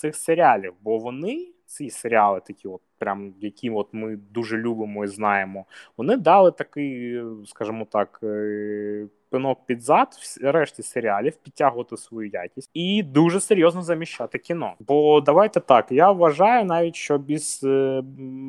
цих 0.00 0.16
серіалів, 0.16 0.72
бо 0.82 0.98
вони, 0.98 1.48
ці 1.66 1.90
серіали, 1.90 2.40
такі, 2.46 2.68
от 2.68 2.80
прям 2.98 3.34
які 3.40 3.70
от 3.70 3.88
ми 3.92 4.16
дуже 4.16 4.56
любимо 4.56 5.04
і 5.04 5.08
знаємо, 5.08 5.64
вони 5.96 6.16
дали 6.16 6.50
такий, 6.50 7.22
скажімо 7.46 7.86
так, 7.90 8.20
е, 8.22 9.06
пинок 9.30 9.66
під 9.66 9.82
зад 9.82 10.08
решті 10.42 10.82
серіалів, 10.82 11.36
підтягувати 11.36 11.96
свою 11.96 12.30
якість 12.30 12.70
і 12.74 13.02
дуже 13.02 13.40
серйозно 13.40 13.82
заміщати 13.82 14.38
кіно. 14.38 14.74
Бо 14.80 15.20
давайте 15.20 15.60
так, 15.60 15.92
я 15.92 16.10
вважаю 16.10 16.64
навіть, 16.64 16.96
що 16.96 17.18
без 17.18 17.60
е, 17.64 18.02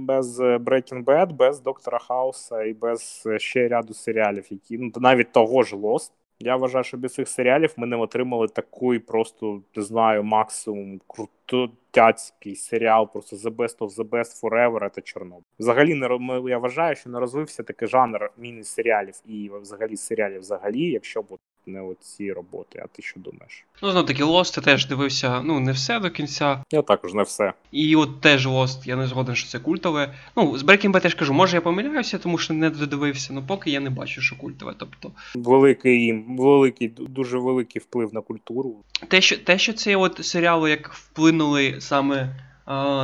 без 0.07 0.39
Breaking 0.39 1.03
Bad, 1.03 1.33
без 1.33 1.61
Доктора 1.61 1.99
Хауса 1.99 2.63
і 2.63 2.73
без 2.73 3.27
ще 3.37 3.67
ряду 3.67 3.93
серіалів, 3.93 4.45
які 4.49 4.77
ну 4.77 4.91
навіть 4.95 5.31
того 5.31 5.63
ж 5.63 5.75
Lost, 5.75 6.11
я 6.41 6.55
вважаю, 6.55 6.83
що 6.83 6.97
без 6.97 7.13
цих 7.13 7.27
серіалів 7.27 7.73
ми 7.77 7.87
не 7.87 7.95
отримали 7.95 8.47
такий 8.47 8.99
просто 8.99 9.61
не 9.75 9.83
знаю 9.83 10.23
максимум 10.23 11.01
крутотяцький 11.07 12.55
серіал, 12.55 13.11
просто 13.11 13.35
The 13.35 13.55
Best 13.55 13.77
of 13.77 13.95
the 13.95 14.09
Best 14.09 14.41
Forever 14.41 14.89
та 14.89 15.01
Чорнобиль. 15.01 15.43
Взагалі 15.59 15.95
не 15.95 16.07
я 16.49 16.57
вважаю, 16.57 16.95
що 16.95 17.09
не 17.09 17.19
розвився 17.19 17.63
такий 17.63 17.87
жанр 17.87 18.31
міні-серіалів 18.37 19.15
і 19.25 19.51
взагалі 19.61 19.97
серіалів 19.97 20.39
взагалі, 20.39 20.89
якщо 20.89 21.21
б 21.21 21.37
не 21.65 21.81
оці 21.81 22.33
роботи. 22.33 22.81
А 22.83 22.87
ти 22.87 23.01
що 23.01 23.19
думаєш? 23.19 23.65
Ну, 23.83 23.91
знов 23.91 24.05
таки, 24.05 24.23
Lost 24.23 24.57
я 24.57 24.63
теж 24.63 24.85
дивився, 24.85 25.41
ну, 25.41 25.59
не 25.59 25.71
все 25.71 25.99
до 25.99 26.09
кінця. 26.09 26.63
Я 26.71 26.81
також 26.81 27.13
не 27.13 27.23
все. 27.23 27.53
І 27.71 27.95
от 27.95 28.21
теж 28.21 28.47
Lost, 28.47 28.87
я 28.87 28.95
не 28.95 29.07
згоден, 29.07 29.35
що 29.35 29.49
це 29.49 29.59
культове. 29.59 30.13
Ну, 30.35 30.57
з 30.57 30.63
Breaking 30.63 30.91
Bad 30.91 31.01
теж 31.01 31.15
кажу, 31.15 31.33
може 31.33 31.57
я 31.57 31.61
помиляюся, 31.61 32.17
тому 32.17 32.37
що 32.37 32.53
не 32.53 32.69
додивився, 32.69 33.33
але 33.33 33.41
поки 33.47 33.71
я 33.71 33.79
не 33.79 33.89
бачу, 33.89 34.21
що 34.21 34.35
культове. 34.35 34.73
Тобто... 34.77 35.11
Великий, 35.35 36.25
великий, 36.27 36.87
дуже 36.87 37.37
великий 37.37 37.81
вплив 37.81 38.13
на 38.13 38.21
культуру. 38.21 38.75
Те, 39.07 39.21
що 39.21 39.37
те, 39.37 39.57
що 39.57 39.73
ці 39.73 39.95
от 39.95 40.25
серіали 40.25 40.69
як 40.69 40.93
вплинули 40.93 41.75
саме. 41.79 42.35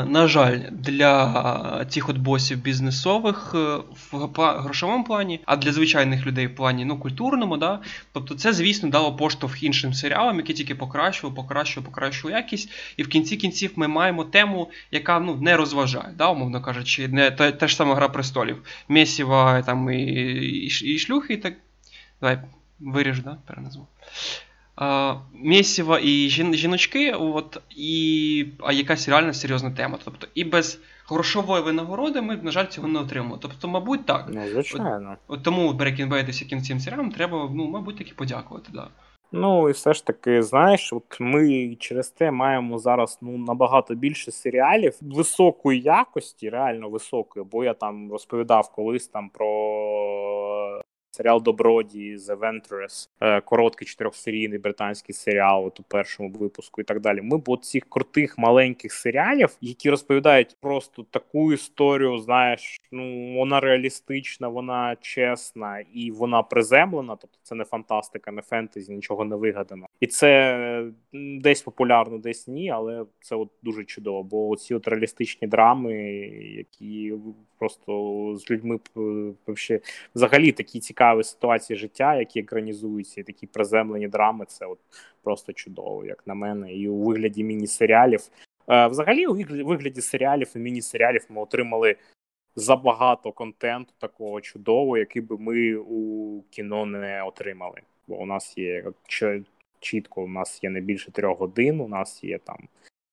На 0.08 0.28
жаль, 0.28 0.60
для 0.72 1.86
цих 1.90 2.10
от 2.10 2.18
босів 2.18 2.58
бізнесових 2.58 3.56
е, 3.56 3.78
в 4.12 4.28
грошовому 4.38 5.04
плані, 5.04 5.40
а 5.46 5.56
для 5.56 5.72
звичайних 5.72 6.26
людей 6.26 6.48
в 6.48 6.56
плані 6.56 6.86
ну, 6.86 7.00
культурному, 7.00 7.58
да. 7.58 7.80
Тобто 8.14 8.36
це, 8.36 8.54
звісно, 8.54 8.90
дало 8.90 9.16
поштовх 9.16 9.64
іншим 9.64 9.94
серіалам, 9.94 10.38
які 10.38 10.54
тільки 10.54 10.76
покращували, 10.76 11.36
покращували, 11.36 11.90
покращували 11.90 12.40
якість. 12.40 12.70
І 12.98 13.04
в 13.04 13.08
кінці 13.08 13.38
кінців 13.38 13.72
ми 13.76 13.88
маємо 13.88 14.24
тему, 14.24 14.70
яка 14.92 15.20
ну, 15.20 15.36
не 15.36 15.58
розважає, 15.58 16.14
да, 16.18 16.28
умовно 16.28 16.62
кажучи, 16.62 17.08
не 17.08 17.32
те, 17.32 17.52
те 17.52 17.68
ж 17.68 17.76
саме 17.76 17.96
Гра 17.96 18.10
престолів. 18.10 18.64
Месіва 18.88 19.62
там 19.62 19.90
і, 19.90 20.04
і, 20.04 20.66
і 20.66 21.00
шлюхи, 21.00 21.34
і 21.34 21.38
так. 21.38 21.54
Давай 22.22 22.40
виріж, 22.80 23.20
да, 23.20 23.38
переназву. 23.48 23.88
Мєсіва 25.34 26.00
і 26.04 26.30
жіночки, 26.30 27.12
от, 27.12 27.62
і 27.70 28.46
а 28.60 28.74
якась 28.74 29.10
реально 29.10 29.34
серйозна 29.34 29.72
тема. 29.72 29.98
Тобто, 30.06 30.28
і 30.36 30.44
без 30.44 30.80
грошової 31.10 31.64
винагороди 31.64 32.22
ми, 32.22 32.38
на 32.38 32.52
жаль, 32.52 32.66
цього 32.66 32.88
не 32.88 33.00
отримали. 33.00 33.40
Тобто, 33.42 33.68
мабуть, 33.68 34.06
так. 34.06 34.26
Ну, 34.34 34.42
звичайно. 34.52 35.18
От, 35.28 35.38
от 35.38 35.44
Тому 35.44 35.72
Breaking 35.72 36.10
Bad 36.10 36.24
і 36.24 36.32
всяким 36.32 36.62
цим 36.62 36.80
серіалам 36.80 37.12
треба, 37.12 37.50
ну, 37.54 37.68
мабуть, 37.68 37.98
таки 37.98 38.14
подякувати. 38.16 38.70
Да. 38.74 38.88
Ну 39.32 39.70
і 39.70 39.72
все 39.72 39.94
ж 39.94 40.06
таки, 40.06 40.44
знаєш, 40.44 40.94
от 40.94 41.18
ми 41.20 41.76
через 41.80 42.10
те 42.10 42.32
маємо 42.32 42.80
зараз 42.80 43.18
ну 43.22 43.38
набагато 43.38 43.96
більше 43.96 44.32
серіалів 44.32 44.98
високої 45.02 45.82
якості, 45.82 46.50
реально 46.50 46.90
високої, 46.90 47.46
бо 47.52 47.64
я 47.64 47.74
там 47.74 48.12
розповідав 48.12 48.72
колись 48.72 49.08
там 49.08 49.30
про 49.30 49.48
серіал 51.18 51.42
Доброді 51.44 52.16
The 52.16 52.40
Venturous, 52.40 53.10
е, 53.22 53.42
короткий 53.42 53.88
чотирьохсерійний 53.88 54.60
британський 54.60 55.16
серіал 55.16 55.66
от 55.66 55.80
у 55.80 55.84
першому 55.84 56.30
випуску 56.30 56.82
і 56.82 56.84
так 56.84 57.00
далі. 57.00 57.22
Ми 57.22 57.38
б 57.38 57.58
цих 57.62 57.84
крутих 57.90 58.38
маленьких 58.38 58.94
серіалів, 58.94 59.58
які 59.62 59.90
розповідають 59.90 60.58
просто 60.62 61.06
таку 61.12 61.54
історію, 61.54 62.18
знаєш, 62.18 62.82
ну 62.92 63.34
вона 63.34 63.60
реалістична, 63.60 64.48
вона 64.48 64.96
чесна 65.02 65.84
і 65.94 66.12
вона 66.12 66.44
приземлена. 66.44 67.16
Тобто 67.16 67.38
це 67.44 67.56
не 67.56 67.64
фантастика, 67.64 68.32
не 68.32 68.42
фентезі, 68.42 68.94
нічого 68.94 69.26
не 69.26 69.36
вигадано. 69.36 69.86
І 70.00 70.08
це 70.08 70.84
десь 71.14 71.62
популярно, 71.62 72.18
десь 72.18 72.48
ні, 72.48 72.70
але 72.70 73.06
це 73.22 73.36
от 73.36 73.50
дуже 73.64 73.84
чудово. 73.84 74.24
Бо 74.24 74.56
ці 74.56 74.76
от 74.76 74.88
реалістичні 74.88 75.48
драми, 75.48 75.94
які 76.58 77.14
просто 77.60 78.36
з 78.38 78.52
людьми 78.52 78.80
взагалі 80.16 80.52
такі 80.52 80.80
цікаві 80.80 81.07
ситуації 81.24 81.80
життя, 81.80 82.16
які 82.16 82.40
екранізуються, 82.40 83.22
і 83.22 83.24
такі 83.24 83.48
приземлені 83.48 84.08
драми. 84.08 84.46
Це 84.46 84.66
от 84.66 84.80
просто 85.24 85.54
чудово, 85.54 86.06
як 86.06 86.28
на 86.28 86.34
мене, 86.34 86.74
і 86.74 86.88
у 86.88 87.04
вигляді 87.04 87.44
міні-серіалів. 87.44 88.22
Е, 88.70 88.88
взагалі, 88.88 89.28
у 89.28 89.34
вигляді 89.66 90.02
серіалів 90.02 90.52
і 90.56 90.60
міні-серіалів 90.60 91.26
ми 91.30 91.42
отримали 91.42 91.96
забагато 92.56 93.32
контенту 93.32 93.94
такого 93.98 94.42
чудового, 94.42 94.98
який 94.98 95.22
би 95.22 95.38
ми 95.38 95.76
у 95.76 96.42
кіно 96.50 96.86
не 96.86 97.24
отримали. 97.24 97.82
Бо 98.08 98.16
у 98.16 98.26
нас 98.26 98.58
є 98.58 98.84
чітко, 99.80 100.24
у 100.24 100.28
нас 100.28 100.64
є 100.64 100.70
не 100.70 100.82
більше 100.82 101.12
трьох 101.12 101.40
годин, 101.40 101.82
у 101.82 101.88
нас 101.88 102.24
є 102.24 102.38
там 102.38 102.58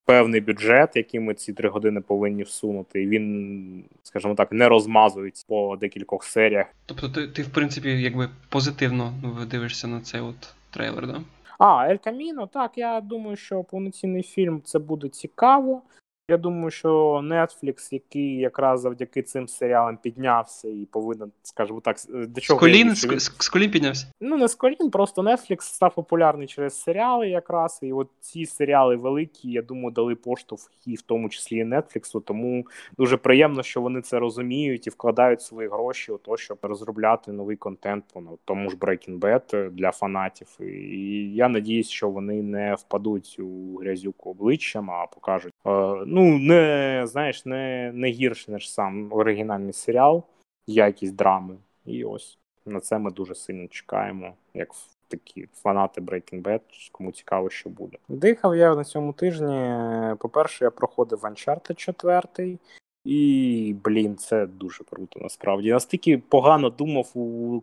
певний 0.04 0.40
бюджет, 0.40 0.96
який 0.96 1.20
ми 1.20 1.34
ці 1.34 1.52
три 1.52 1.68
години 1.68 2.00
повинні 2.00 2.42
всунути, 2.42 3.02
і 3.02 3.08
він, 3.08 3.84
скажімо 4.02 4.34
так, 4.34 4.52
не 4.52 4.68
розмазується 4.68 5.44
по 5.48 5.76
декількох 5.76 6.24
серіях. 6.24 6.66
Тобто, 6.86 7.08
ти, 7.08 7.28
ти 7.28 7.42
в 7.42 7.48
принципі, 7.48 8.02
якби 8.02 8.28
позитивно 8.48 9.14
дивишся 9.50 9.86
на 9.88 10.00
цей 10.00 10.20
от 10.20 10.54
трейлер, 10.70 11.06
да? 11.06 11.20
А, 11.58 11.88
Ель 11.90 11.96
Каміно, 11.96 12.46
так, 12.46 12.72
я 12.76 13.00
думаю, 13.00 13.36
що 13.36 13.64
повноцінний 13.64 14.22
фільм 14.22 14.62
це 14.64 14.78
буде 14.78 15.08
цікаво. 15.08 15.82
Я 16.28 16.36
думаю, 16.36 16.70
що 16.70 17.20
Netflix, 17.24 17.88
який 17.90 18.36
якраз 18.36 18.80
завдяки 18.80 19.22
цим 19.22 19.48
серіалам 19.48 19.96
піднявся 19.96 20.68
і 20.68 20.86
повинен, 20.90 21.32
скажімо 21.42 21.80
так, 21.80 21.96
до 22.08 22.40
чого 22.40 22.58
з 22.58 22.60
колін, 22.60 22.94
з, 22.94 23.30
з 23.38 23.48
колін 23.48 23.70
піднявся? 23.70 24.06
Ну 24.20 24.36
не 24.36 24.48
з 24.48 24.54
колін, 24.54 24.90
просто 24.92 25.22
Netflix 25.22 25.60
став 25.60 25.94
популярний 25.94 26.46
через 26.46 26.82
серіали, 26.82 27.28
якраз. 27.28 27.78
І 27.82 27.92
от 27.92 28.08
ці 28.20 28.46
серіали 28.46 28.96
великі, 28.96 29.50
я 29.50 29.62
думаю, 29.62 29.90
дали 29.90 30.14
поштовх 30.14 30.70
і 30.86 30.94
в 30.94 31.02
тому 31.02 31.28
числі 31.28 31.56
і 31.56 31.64
Netflix, 31.64 32.20
Тому 32.20 32.66
дуже 32.98 33.16
приємно, 33.16 33.62
що 33.62 33.80
вони 33.80 34.02
це 34.02 34.18
розуміють 34.18 34.86
і 34.86 34.90
вкладають 34.90 35.42
свої 35.42 35.68
гроші 35.68 36.12
у 36.12 36.18
то, 36.18 36.36
щоб 36.36 36.58
розробляти 36.62 37.32
новий 37.32 37.56
контент 37.56 38.04
по 38.12 38.22
тому 38.44 38.70
ж 38.70 38.76
Breaking 38.76 39.18
Bad 39.18 39.70
для 39.70 39.90
фанатів. 39.90 40.48
І 40.60 41.34
я 41.34 41.48
надіюсь, 41.48 41.90
що 41.90 42.10
вони 42.10 42.42
не 42.42 42.74
впадуть 42.74 43.36
у 43.40 43.76
грязюку 43.76 44.30
обличчям, 44.30 44.90
а 44.90 45.06
покажуть. 45.06 45.53
Е, 45.66 46.04
ну 46.06 46.38
не 46.38 47.02
знаєш, 47.06 47.46
не 47.46 47.92
не 47.94 48.08
гірше, 48.08 48.52
ніж 48.52 48.72
сам 48.72 49.12
оригінальний 49.12 49.72
серіал, 49.72 50.22
якість 50.66 51.16
драми. 51.16 51.56
І 51.84 52.04
ось 52.04 52.38
на 52.66 52.80
це 52.80 52.98
ми 52.98 53.10
дуже 53.10 53.34
сильно 53.34 53.68
чекаємо, 53.68 54.34
як 54.54 54.68
такі 55.08 55.48
фанати 55.54 56.00
Breaking 56.00 56.42
Bad, 56.42 56.60
кому 56.92 57.12
цікаво, 57.12 57.50
що 57.50 57.70
буде. 57.70 57.98
Дихав 58.08 58.56
я 58.56 58.74
на 58.74 58.84
цьому 58.84 59.12
тижні. 59.12 59.70
По-перше, 60.18 60.64
я 60.64 60.70
проходив 60.70 61.24
Uncharted 61.24 61.74
4, 61.74 62.58
і, 63.04 63.76
блін, 63.84 64.16
це 64.16 64.46
дуже 64.46 64.84
круто 64.84 65.20
насправді. 65.20 65.68
Я 65.68 65.74
настільки 65.74 66.18
погано 66.18 66.70
думав, 66.70 67.12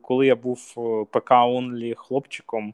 коли 0.02 0.28
я 0.28 0.36
був 0.36 0.74
е, 0.78 1.06
ПК 1.12 1.32
онлі 1.32 1.96
хлопчиком, 1.98 2.74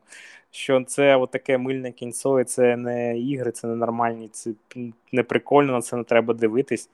що 0.52 0.84
це 0.84 1.28
таке 1.32 1.58
мильне 1.58 1.92
кінцо, 1.92 2.40
і 2.40 2.44
це 2.44 2.78
не 2.78 3.20
ігри, 3.20 3.52
це 3.52 3.68
не 3.68 3.76
нормальні, 3.76 4.30
це 4.32 4.52
не 5.12 5.24
прикольно, 5.24 5.72
на 5.72 5.82
це 5.82 5.96
не 5.96 6.04
треба 6.04 6.34
дивитись. 6.34 6.90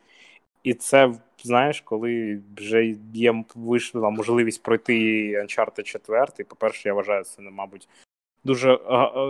І 0.63 0.73
це, 0.73 1.13
знаєш, 1.43 1.81
коли 1.81 2.41
вже 2.57 2.95
є 3.13 3.43
вийшла 3.55 4.09
можливість 4.09 4.63
пройти 4.63 4.93
Uncharted 5.41 5.83
4, 5.83 6.25
по-перше, 6.47 6.89
я 6.89 6.93
вважаю, 6.93 7.23
це, 7.23 7.41
мабуть, 7.41 7.89
дуже, 8.43 8.79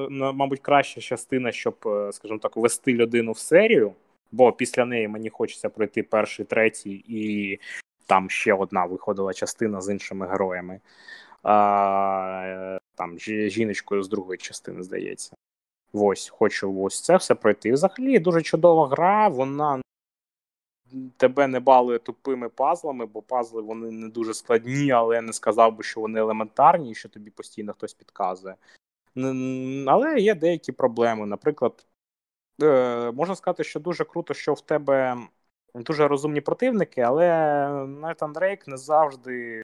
мабуть, 0.10 0.60
краща 0.60 1.01
частина, 1.01 1.51
щоб, 1.51 1.75
е, 1.86 2.12
скажімо 2.12 2.39
так, 2.39 2.58
ввести 2.58 2.93
людину 2.93 3.32
в 3.32 3.38
серію, 3.38 3.93
бо 4.33 4.51
після 4.51 4.85
неї 4.85 5.07
мені 5.07 5.29
хочеться 5.29 5.69
пройти 5.69 6.03
перший, 6.03 6.45
третій, 6.45 7.03
і 7.07 7.59
там 8.05 8.29
ще 8.29 8.53
одна 8.53 8.85
виходила 8.85 9.33
частина 9.33 9.81
з 9.81 9.89
іншими 9.89 10.27
героями 10.27 10.79
а, 11.43 12.77
там 12.95 13.19
жіночкою 13.19 14.03
з 14.03 14.09
другої 14.09 14.37
частини, 14.37 14.83
здається. 14.83 15.35
Ось, 15.93 16.29
хочу 16.29 16.81
ось 16.81 17.01
це 17.01 17.17
все 17.17 17.35
пройти. 17.35 17.71
взагалі 17.71 18.19
дуже 18.19 18.41
чудова 18.41 18.87
гра, 18.87 19.27
вона 19.27 19.81
тебе 21.17 21.47
не 21.47 21.59
балує 21.59 21.99
тупими 21.99 22.49
пазлами, 22.49 23.05
бо 23.05 23.21
пазли 23.21 23.61
вони 23.61 23.91
не 23.91 24.09
дуже 24.09 24.33
складні, 24.33 24.91
але 24.91 25.15
я 25.15 25.21
не 25.21 25.33
сказав 25.33 25.75
би, 25.75 25.83
що 25.83 26.01
вони 26.01 26.19
елементарні, 26.19 26.91
і 26.91 26.95
що 26.95 27.09
тобі 27.09 27.29
постійно 27.29 27.73
хтось 27.73 27.93
підказує. 27.93 28.55
Але 29.87 30.19
є 30.19 30.35
деякі 30.35 30.71
проблеми. 30.71 31.25
Наприклад, 31.25 31.85
е, 32.61 33.11
можна 33.11 33.35
сказати, 33.35 33.63
що 33.63 33.79
дуже 33.79 34.03
круто, 34.03 34.33
що 34.33 34.53
в 34.53 34.61
тебе 34.61 35.17
дуже 35.75 36.07
розумні 36.07 36.41
противники, 36.41 37.01
але 37.01 37.27
Нейтан 37.88 38.33
Дрейк 38.33 38.67
не 38.67 38.77
завжди 38.77 39.63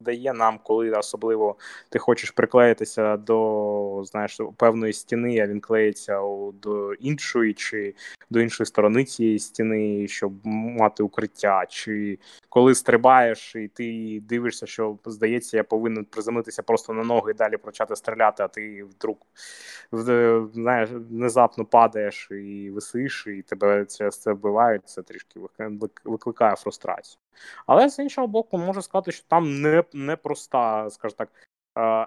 дає 0.00 0.32
нам, 0.32 0.58
коли 0.62 0.90
особливо 0.90 1.56
ти 1.88 1.98
хочеш 1.98 2.30
приклеїтися 2.30 3.16
до 3.16 4.02
знаєш, 4.04 4.40
певної 4.56 4.92
стіни, 4.92 5.40
а 5.40 5.46
він 5.46 5.60
клеїться 5.60 6.20
до 6.62 6.94
іншої, 6.94 7.54
чи 7.54 7.94
до 8.30 8.40
іншої 8.40 8.66
сторони 8.66 9.04
цієї 9.04 9.38
стіни, 9.38 10.08
щоб 10.08 10.32
мати 10.44 11.02
укриття, 11.02 11.66
чи 11.68 12.18
коли 12.48 12.74
стрибаєш 12.74 13.56
і 13.56 13.68
ти 13.68 14.20
дивишся, 14.22 14.66
що 14.66 14.98
здається, 15.06 15.56
я 15.56 15.64
повинен 15.64 16.04
приземлитися 16.04 16.62
просто 16.62 16.92
на 16.92 17.02
ноги 17.02 17.30
і 17.30 17.34
далі 17.34 17.56
почати 17.56 17.96
стріляти, 17.96 18.42
а 18.42 18.48
ти 18.48 18.84
вдруг 18.84 19.16
знаєш, 20.52 20.90
внезапно 20.90 21.64
падаєш 21.64 22.28
і 22.30 22.70
висиш, 22.70 23.26
і 23.26 23.42
тебе 23.42 23.84
це 23.84 24.32
вбивають, 24.32 24.88
це 24.88 25.02
трішки 25.02 25.40
викликає 26.04 26.56
фрустрацію. 26.56 27.20
Але 27.66 27.90
з 27.90 27.98
іншого 27.98 28.26
боку, 28.26 28.58
можу 28.58 28.82
сказати, 28.82 29.12
що 29.12 29.24
там 29.28 29.60
не 29.60 29.84
не 29.92 30.16
проста, 30.16 30.90
скажімо 30.90 31.16
так, 31.18 31.28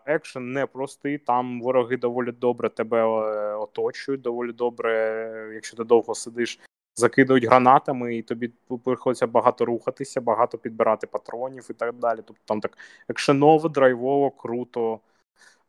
екшен 0.06 0.52
непростий. 0.52 1.18
Там 1.18 1.62
вороги 1.62 1.98
доволі 1.98 2.32
добре 2.32 2.70
тебе 2.70 2.98
е, 3.00 3.56
оточують, 3.56 4.22
доволі 4.22 4.52
добре, 4.52 5.52
якщо 5.54 5.78
ти 5.78 5.84
довго 5.84 6.16
сидиш, 6.16 6.60
закидують 6.96 7.46
гранатами, 7.46 8.16
і 8.18 8.22
тобі 8.22 8.52
приходиться 8.84 9.28
багато 9.28 9.66
рухатися, 9.66 10.22
багато 10.22 10.58
підбирати 10.58 11.08
патронів 11.08 11.68
і 11.70 11.74
так 11.74 11.96
далі. 11.96 12.20
Тобто 12.26 12.42
там 12.46 12.62
так 12.62 12.78
екшеново, 13.10 13.70
драйвово, 13.70 14.32
круто, 14.32 15.00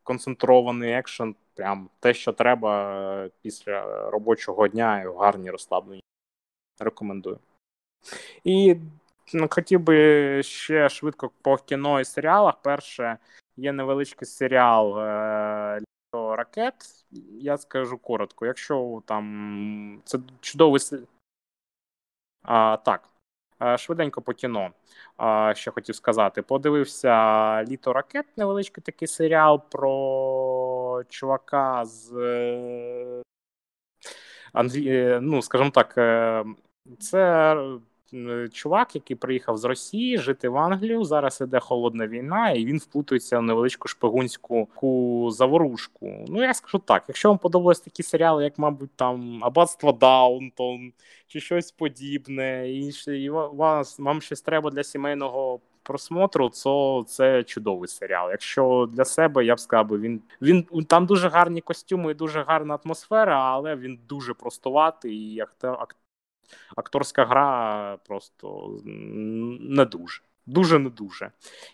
концентрований 0.03 0.93
екшен. 0.93 1.35
Прям 1.53 1.89
те, 1.99 2.13
що 2.13 2.33
треба 2.33 2.93
е, 3.25 3.29
після 3.41 4.09
робочого 4.09 4.67
дня 4.67 5.01
і 5.01 5.07
в 5.07 5.17
гарній 5.17 5.51
розслаблені. 5.51 6.01
Рекомендую. 6.79 7.39
І 8.43 8.75
хотів 9.49 9.79
би 9.79 10.43
ще 10.43 10.89
швидко 10.89 11.31
по 11.41 11.57
кіно 11.57 11.99
і 11.99 12.05
серіалах. 12.05 12.61
Перше, 12.61 13.17
є 13.57 13.71
невеличкий 13.71 14.27
серіал 14.27 14.99
е, 14.99 15.79
Літо 15.79 16.35
ракет. 16.35 16.73
Я 17.39 17.57
скажу 17.57 17.97
коротко. 17.97 18.45
Якщо 18.45 19.01
там 19.05 20.01
це 20.05 20.19
чудовий 20.41 20.81
А, 22.43 22.77
Так, 22.77 23.09
е, 23.61 23.77
швиденько 23.77 24.21
по 24.21 24.33
кіно. 24.33 24.71
Що 25.53 25.71
хотів 25.71 25.95
сказати. 25.95 26.41
Подивився 26.41 27.63
Літо 27.63 27.93
ракет, 27.93 28.25
невеличкий 28.37 28.83
такий 28.83 29.07
серіал 29.07 29.61
про 29.69 31.03
чувака 31.09 31.85
з. 31.85 32.13
Е, 32.17 33.21
Андрій, 34.53 35.19
ну, 35.21 35.41
скажімо 35.41 35.69
так, 35.69 35.95
це 36.99 37.55
чувак, 38.51 38.95
який 38.95 39.15
приїхав 39.15 39.57
з 39.57 39.63
Росії 39.63 40.17
жити 40.17 40.49
в 40.49 40.57
Англію. 40.57 41.03
Зараз 41.03 41.41
іде 41.41 41.59
холодна 41.59 42.07
війна, 42.07 42.51
і 42.51 42.65
він 42.65 42.77
вплутується 42.77 43.39
в 43.39 43.41
невеличку 43.41 43.87
шпигунську 43.87 45.29
заворушку. 45.31 46.25
Ну 46.27 46.43
я 46.43 46.53
скажу 46.53 46.79
так: 46.79 47.03
якщо 47.07 47.29
вам 47.29 47.37
подобались 47.37 47.79
такі 47.79 48.03
серіали, 48.03 48.43
як, 48.43 48.57
мабуть, 48.57 48.91
там 48.95 49.43
Аббатство 49.43 49.91
Даунтон 49.91 50.93
чи 51.27 51.39
щось 51.39 51.71
подібне, 51.71 52.71
і 53.07 53.29
вас 53.29 53.99
вам 53.99 54.21
щось 54.21 54.41
треба 54.41 54.71
для 54.71 54.83
сімейного. 54.83 55.59
Просмотру, 55.83 56.49
то 56.63 57.05
це 57.07 57.43
чудовий 57.43 57.87
серіал. 57.87 58.29
Якщо 58.31 58.89
для 58.93 59.05
себе 59.05 59.45
я 59.45 59.55
б 59.55 59.59
сказав, 59.59 59.87
він 60.01 60.21
він 60.41 60.63
там 60.87 61.05
дуже 61.05 61.29
гарні 61.29 61.61
костюми 61.61 62.11
і 62.11 62.15
дуже 62.15 62.43
гарна 62.43 62.79
атмосфера, 62.85 63.41
але 63.41 63.75
він 63.75 63.99
дуже 64.07 64.33
простуватий 64.33 65.33
і 65.33 65.39
актор, 65.39 65.77
акторська 66.75 67.25
гра 67.25 67.97
просто 68.07 68.77
не 68.85 69.85
дуже. 69.85 70.21
Дуже 70.45 70.79
не 70.79 70.89
дуже. 70.89 71.31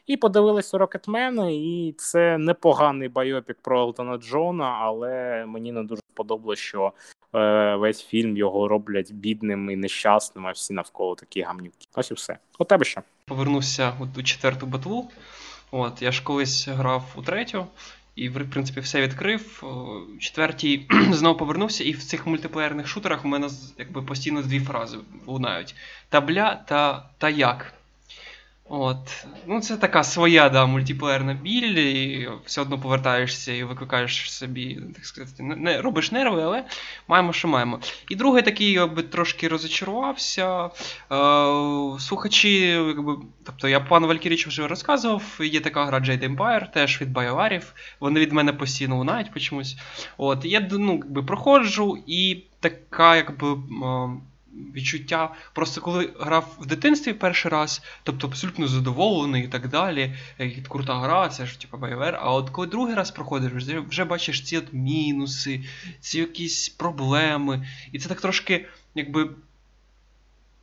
І 0.08 0.18
подивилися 0.18 0.78
Рокетмена, 0.78 1.50
і 1.50 1.96
це 1.98 2.38
непоганий 2.38 3.10
байопік 3.10 3.58
про 3.62 3.80
Елтона 3.80 4.18
Джона, 4.18 4.78
але 4.82 5.46
мені 5.46 5.72
не 5.72 5.84
дуже 5.84 6.02
сподобалося, 6.13 6.62
що 6.62 6.92
е, 7.36 7.76
весь 7.76 8.04
фільм 8.04 8.38
його 8.38 8.68
роблять 8.68 9.12
бідним 9.13 9.70
і 9.70 9.76
нещасним, 9.76 10.48
а 10.48 10.52
всі 10.52 10.74
навколо 10.74 11.16
такі 11.16 11.42
гамнюки. 11.42 11.88
Ось 11.96 12.12
і 12.12 12.13
все. 12.13 12.38
У 12.60 12.63
тебе 12.63 12.86
що? 12.86 13.02
Повернувся 13.26 13.94
у 14.18 14.24
четверту 14.24 14.66
ботву. 14.66 15.10
От 15.72 16.02
я 16.02 16.12
ж 16.12 16.24
колись 16.24 16.68
грав 16.68 17.04
у 17.16 17.22
третю, 17.22 17.66
і, 18.17 18.30
в 18.30 18.49
принципі, 18.49 18.80
все 18.80 19.01
відкрив. 19.01 19.63
Четвертій 20.19 20.88
знову 21.12 21.38
повернувся, 21.38 21.84
і 21.84 21.91
в 21.91 22.03
цих 22.03 22.27
мультиплеєрних 22.27 22.88
шутерах 22.88 23.25
у 23.25 23.27
мене 23.27 23.49
якби 23.77 24.01
постійно 24.01 24.41
дві 24.41 24.60
фрази 24.60 24.97
лунають: 25.25 25.75
табля 26.10 26.63
та 26.67 27.10
та 27.17 27.30
як. 27.30 27.77
От. 28.69 29.25
Ну, 29.45 29.62
Це 29.62 29.77
така 29.77 30.03
своя 30.03 30.49
да, 30.49 30.65
мультиплеєрна 30.65 31.34
біль, 31.34 31.77
і 31.77 32.30
все 32.45 32.62
одно 32.62 32.80
повертаєшся 32.80 33.53
і 33.53 33.63
викликаєш 33.63 34.32
собі, 34.32 34.80
так 34.95 35.06
сказати, 35.06 35.43
не 35.43 35.82
робиш 35.82 36.12
нерви, 36.12 36.43
але 36.43 36.65
маємо, 37.08 37.34
що 37.34 37.47
маємо. 37.47 37.80
І 38.10 38.15
другий 38.15 38.43
такий 38.43 38.71
якби, 38.71 39.03
трошки 39.03 39.47
розочарувався. 39.47 40.65
Е, 40.65 40.69
Слухачі, 41.99 42.60
якби, 42.67 43.17
тобто 43.45 43.67
я 43.67 43.80
пану 43.80 44.08
Валькірічу 44.08 44.49
вже 44.49 44.67
розказував, 44.67 45.39
є 45.39 45.60
така 45.60 45.86
гра 45.86 45.99
Jade 45.99 46.36
Empire, 46.36 46.71
теж 46.71 47.01
від 47.01 47.13
BioWare, 47.17 47.63
Вони 47.99 48.19
від 48.19 48.34
мене 48.34 48.53
постійно 48.53 48.97
лунають 48.97 49.34
по 49.34 49.39
чомусь. 49.39 49.77
От, 50.17 50.45
Я 50.45 50.67
ну, 50.71 50.93
якби, 50.93 51.23
проходжу, 51.23 52.03
і 52.08 52.43
така, 52.60 53.15
якби. 53.15 53.58
Е, 54.58 54.72
відчуття. 54.76 55.34
Просто 55.54 55.82
коли 55.82 56.13
грав 56.20 56.58
в 56.60 56.65
дитинстві 56.65 57.13
перший 57.13 57.52
раз, 57.52 57.82
тобто 58.04 58.28
абсолютно 58.28 58.67
задоволений 58.67 59.43
і 59.43 59.48
так 59.48 59.67
далі. 59.67 60.15
як 60.39 60.67
Крута 60.67 61.00
гра, 61.00 61.30
це 61.30 61.46
ж 61.46 61.62
типу 61.62 61.78
BioWare. 61.78 62.20
А 62.22 62.34
от 62.34 62.50
коли 62.50 62.67
другий 62.67 62.96
раз 62.96 63.12
проходиш, 63.12 63.52
вже 63.89 64.06
бачиш 64.06 64.43
ці 64.43 64.58
от 64.58 64.74
мінуси, 64.74 65.63
ці 66.00 66.20
якісь 66.20 66.70
проблеми. 66.70 67.67
І 67.91 68.00
це 68.00 68.10
так 68.10 68.22
трошки, 68.22 68.65
якби 68.96 69.30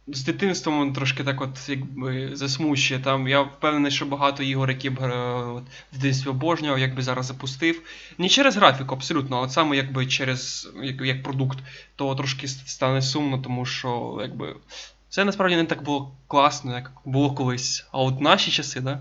з 0.06 0.24
дитинством 0.24 0.92
трошки 0.92 1.24
так 1.24 1.40
от 1.40 1.68
якби 1.68 2.36
засмучує. 2.36 3.00
Там 3.00 3.28
я 3.28 3.40
впевнений, 3.40 3.90
що 3.90 4.06
багато 4.06 4.42
ігор, 4.42 4.70
які 4.70 4.90
б 4.90 4.98
е, 5.00 5.08
от, 5.34 5.64
в 5.92 5.96
дитинстві 5.96 6.30
обожнював, 6.30 6.78
якби 6.78 7.02
зараз 7.02 7.26
запустив. 7.26 7.82
Не 8.18 8.28
через 8.28 8.56
графіку, 8.56 8.94
абсолютно, 8.94 9.42
а 9.42 9.48
саме 9.48 9.76
якби 9.76 10.06
через 10.06 10.72
як, 10.82 11.00
як 11.00 11.22
продукт, 11.22 11.58
то 11.96 12.14
трошки 12.14 12.48
стане 12.48 13.02
сумно, 13.02 13.38
тому 13.38 13.66
що 13.66 14.18
якби 14.20 14.56
це 15.08 15.24
насправді 15.24 15.56
не 15.56 15.64
так 15.64 15.82
було 15.82 16.16
класно, 16.26 16.74
як 16.74 16.92
було 17.04 17.34
колись. 17.34 17.86
А 17.92 17.98
от 17.98 18.20
наші 18.20 18.50
часи, 18.50 18.80
да? 18.80 19.00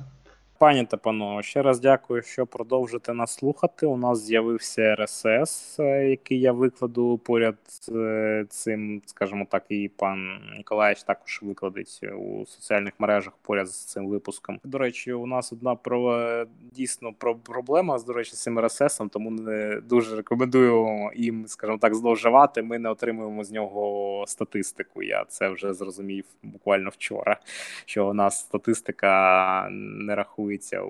Пані 0.64 0.86
та 0.86 0.98
панове, 0.98 1.44
ще 1.44 1.62
раз 1.62 1.80
дякую, 1.80 2.22
що 2.22 2.46
продовжите 2.46 3.14
нас 3.14 3.34
слухати. 3.34 3.86
У 3.86 3.98
нас 3.98 4.26
з'явився 4.26 4.82
RSS, 4.82 5.84
е, 5.84 6.10
який 6.10 6.40
я 6.40 6.52
викладу 6.52 7.18
поряд 7.18 7.56
з 7.68 7.90
е, 7.90 8.46
цим, 8.50 9.02
скажімо 9.06 9.48
так, 9.50 9.64
і 9.70 9.92
пан 9.96 10.40
Ніколаєвич 10.58 11.04
також 11.04 11.40
викладить 11.44 12.00
у 12.18 12.46
соціальних 12.46 12.94
мережах 13.00 13.34
поряд 13.42 13.68
з 13.68 13.86
цим 13.86 14.08
випуском. 14.08 14.60
До 14.64 14.78
речі, 14.78 15.14
у 15.14 15.26
нас 15.26 15.54
одна 15.54 15.76
про 15.76 16.46
дійсно 16.74 17.14
про 17.14 17.36
проблема 17.36 18.00
з 18.00 18.06
до 18.06 18.14
речі, 18.14 18.36
з 18.36 18.42
цим 18.42 18.60
RSS, 18.60 19.10
тому 19.10 19.32
не 19.32 19.82
дуже 19.82 20.16
рекомендую 20.16 21.10
їм, 21.16 21.48
скажімо 21.48 21.78
так, 21.78 21.96
зловживати. 21.96 22.62
Ми 22.62 22.80
не 22.80 22.90
отримуємо 22.90 23.44
з 23.44 23.52
нього 23.52 24.24
статистику. 24.28 25.04
Я 25.04 25.26
це 25.28 25.50
вже 25.50 25.74
зрозумів 25.74 26.26
буквально 26.44 26.90
вчора. 26.90 27.38
Що 27.86 28.08
у 28.08 28.14
нас 28.14 28.40
статистика 28.40 29.68
не 29.72 30.16
рахує 30.16 30.53
рахується 30.54 30.82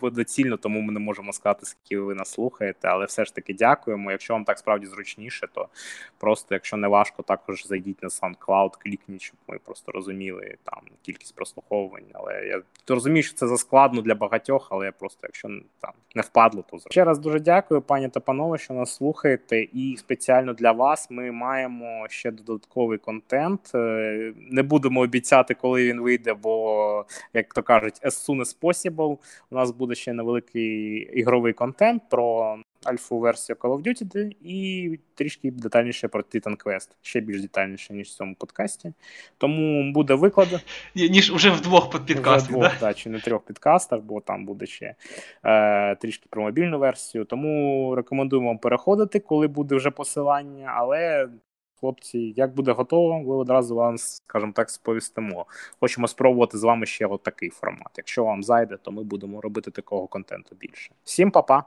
у 0.00 0.10
доцільно, 0.10 0.56
тому 0.56 0.80
ми 0.80 0.92
не 0.92 1.00
можемо 1.00 1.32
сказати, 1.32 1.66
скільки 1.66 2.00
ви 2.00 2.14
нас 2.14 2.30
слухаєте, 2.30 2.88
але 2.88 3.04
все 3.04 3.24
ж 3.24 3.34
таки 3.34 3.54
дякуємо. 3.54 4.10
Якщо 4.10 4.32
вам 4.32 4.44
так 4.44 4.58
справді 4.58 4.86
зручніше, 4.86 5.48
то 5.54 5.68
просто, 6.18 6.54
якщо 6.54 6.76
не 6.76 6.88
важко, 6.88 7.22
також 7.22 7.66
зайдіть 7.66 8.02
на 8.02 8.08
SoundCloud, 8.08 8.70
клікніть, 8.78 9.22
щоб 9.22 9.36
ми 9.48 9.58
просто 9.64 9.92
розуміли 9.92 10.56
там 10.64 10.80
кількість 11.02 11.34
прослуховувань. 11.34 12.04
Але 12.12 12.46
я 12.46 12.62
розумію, 12.88 13.22
що 13.22 13.34
це 13.34 13.48
заскладно 13.48 14.02
для 14.02 14.14
багатьох, 14.14 14.68
але 14.70 14.86
я 14.86 14.92
просто 14.92 15.18
якщо 15.22 15.48
там 15.80 15.92
не 16.14 16.22
впадло, 16.22 16.64
то 16.70 16.78
ще 16.90 17.04
раз 17.04 17.18
дуже 17.18 17.40
дякую, 17.40 17.82
пані 17.82 18.08
та 18.08 18.20
панове, 18.20 18.58
що 18.58 18.74
нас 18.74 18.94
слухаєте. 18.94 19.62
І 19.62 19.96
спеціально 19.98 20.52
для 20.52 20.72
вас 20.72 21.10
ми 21.10 21.30
маємо 21.30 22.06
ще 22.08 22.30
додатковий 22.30 22.98
контент. 22.98 23.70
Е, 23.74 24.32
не 24.36 24.62
будемо 24.62 25.00
обіцяти, 25.00 25.54
коли 25.54 25.84
він 25.84 26.00
вийде, 26.00 26.34
бо 26.34 27.06
як 27.32 27.54
то 27.54 27.62
кажуть, 27.62 28.00
as 28.02 28.10
soon 28.10 28.40
as 28.40 28.49
possible. 28.60 29.18
У 29.50 29.54
нас 29.54 29.70
буде 29.70 29.94
ще 29.94 30.12
невеликий 30.12 30.96
ігровий 30.96 31.52
контент 31.52 32.02
про 32.10 32.56
альфу 32.84 33.18
версію 33.18 33.56
Call 33.56 33.76
of 33.76 33.82
Duty 33.86 34.36
і 34.42 34.98
трішки 35.14 35.50
детальніше 35.50 36.08
про 36.08 36.22
Titan 36.22 36.64
Quest. 36.64 36.88
Ще 37.02 37.20
більш 37.20 37.40
детальніше, 37.40 37.94
ніж 37.94 38.08
в 38.08 38.14
цьому 38.14 38.34
подкасті. 38.34 38.92
Тому 39.38 39.92
буде 39.92 40.14
виклад. 40.14 40.48
Ніж 40.94 41.30
уже 41.30 41.50
в 41.50 41.60
двох 41.60 42.04
підкастах. 42.06 42.42
Вже 42.42 42.48
двох, 42.50 42.80
да? 42.80 42.94
чи 42.94 43.10
не 43.10 43.20
трьох 43.20 43.44
підкастах, 43.44 44.00
бо 44.00 44.20
там 44.20 44.44
буде 44.44 44.66
ще 44.66 44.94
е, 45.44 45.96
трішки 45.96 46.26
про 46.30 46.42
мобільну 46.42 46.78
версію. 46.78 47.24
Тому 47.24 47.94
рекомендуємо 47.94 48.48
вам 48.48 48.58
переходити, 48.58 49.20
коли 49.20 49.46
буде 49.46 49.74
вже 49.74 49.90
посилання, 49.90 50.72
але 50.76 51.28
хлопці, 51.80 52.18
як 52.36 52.54
буде 52.54 52.72
готово, 52.72 53.20
ми 53.20 53.34
одразу 53.34 53.74
вам, 53.74 53.98
скажімо 53.98 54.52
так, 54.56 54.70
сповістимо. 54.70 55.46
Хочемо 55.80 56.08
спробувати 56.08 56.58
з 56.58 56.62
вами 56.62 56.86
ще 56.86 57.06
от 57.06 57.22
такий 57.22 57.50
формат. 57.50 57.90
Якщо 57.96 58.24
вам 58.24 58.42
зайде, 58.42 58.76
то 58.76 58.92
ми 58.92 59.02
будемо 59.02 59.40
робити 59.40 59.70
такого 59.70 60.06
контенту 60.06 60.56
більше. 60.60 60.92
Всім 61.04 61.30
па-па! 61.30 61.64